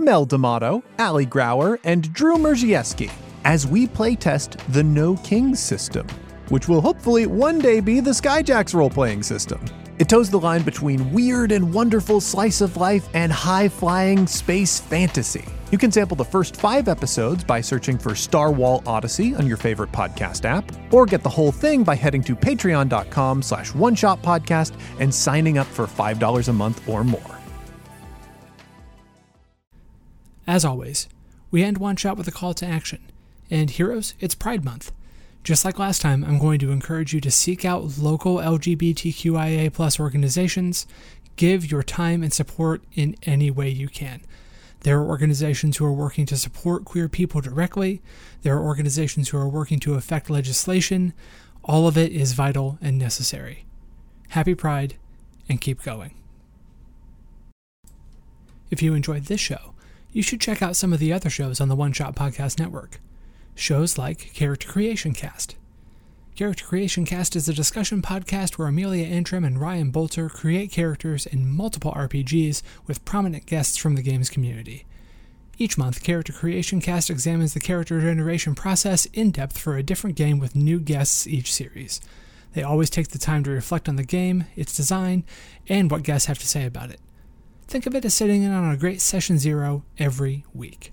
[0.00, 3.10] Mel D'Amato, Ali Grauer, and Drew Mierzejewski,
[3.44, 6.06] as we playtest the No Kings system,
[6.48, 9.64] which will hopefully one day be the Skyjacks role playing system.
[9.98, 14.80] It toes the line between weird and wonderful slice of life and high flying space
[14.80, 15.44] fantasy.
[15.70, 19.58] You can sample the first five episodes by searching for Star Wall Odyssey on your
[19.58, 24.22] favorite podcast app, or get the whole thing by heading to patreon.com slash one shot
[24.22, 27.39] podcast and signing up for $5 a month or more.
[30.50, 31.08] As always,
[31.52, 32.98] we end One Shot with a call to action.
[33.52, 34.90] And heroes, it's Pride Month.
[35.44, 40.00] Just like last time, I'm going to encourage you to seek out local LGBTQIA plus
[40.00, 40.88] organizations.
[41.36, 44.22] Give your time and support in any way you can.
[44.80, 48.02] There are organizations who are working to support queer people directly.
[48.42, 51.14] There are organizations who are working to affect legislation.
[51.62, 53.66] All of it is vital and necessary.
[54.30, 54.96] Happy Pride
[55.48, 56.14] and keep going.
[58.72, 59.74] If you enjoyed this show,
[60.12, 63.00] you should check out some of the other shows on the One Shot Podcast Network.
[63.54, 65.56] Shows like Character Creation Cast.
[66.34, 71.26] Character Creation Cast is a discussion podcast where Amelia Antrim and Ryan Boelter create characters
[71.26, 74.86] in multiple RPGs with prominent guests from the game's community.
[75.58, 80.16] Each month, Character Creation Cast examines the character generation process in depth for a different
[80.16, 82.00] game with new guests each series.
[82.54, 85.24] They always take the time to reflect on the game, its design,
[85.68, 87.00] and what guests have to say about it.
[87.70, 90.92] Think of it as sitting in on a great session zero every week.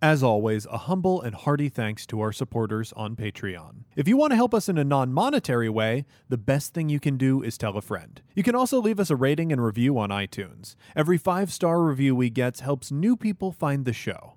[0.00, 3.84] As always, a humble and hearty thanks to our supporters on Patreon.
[3.96, 7.00] If you want to help us in a non monetary way, the best thing you
[7.00, 8.22] can do is tell a friend.
[8.34, 10.74] You can also leave us a rating and review on iTunes.
[10.96, 14.36] Every five star review we get helps new people find the show.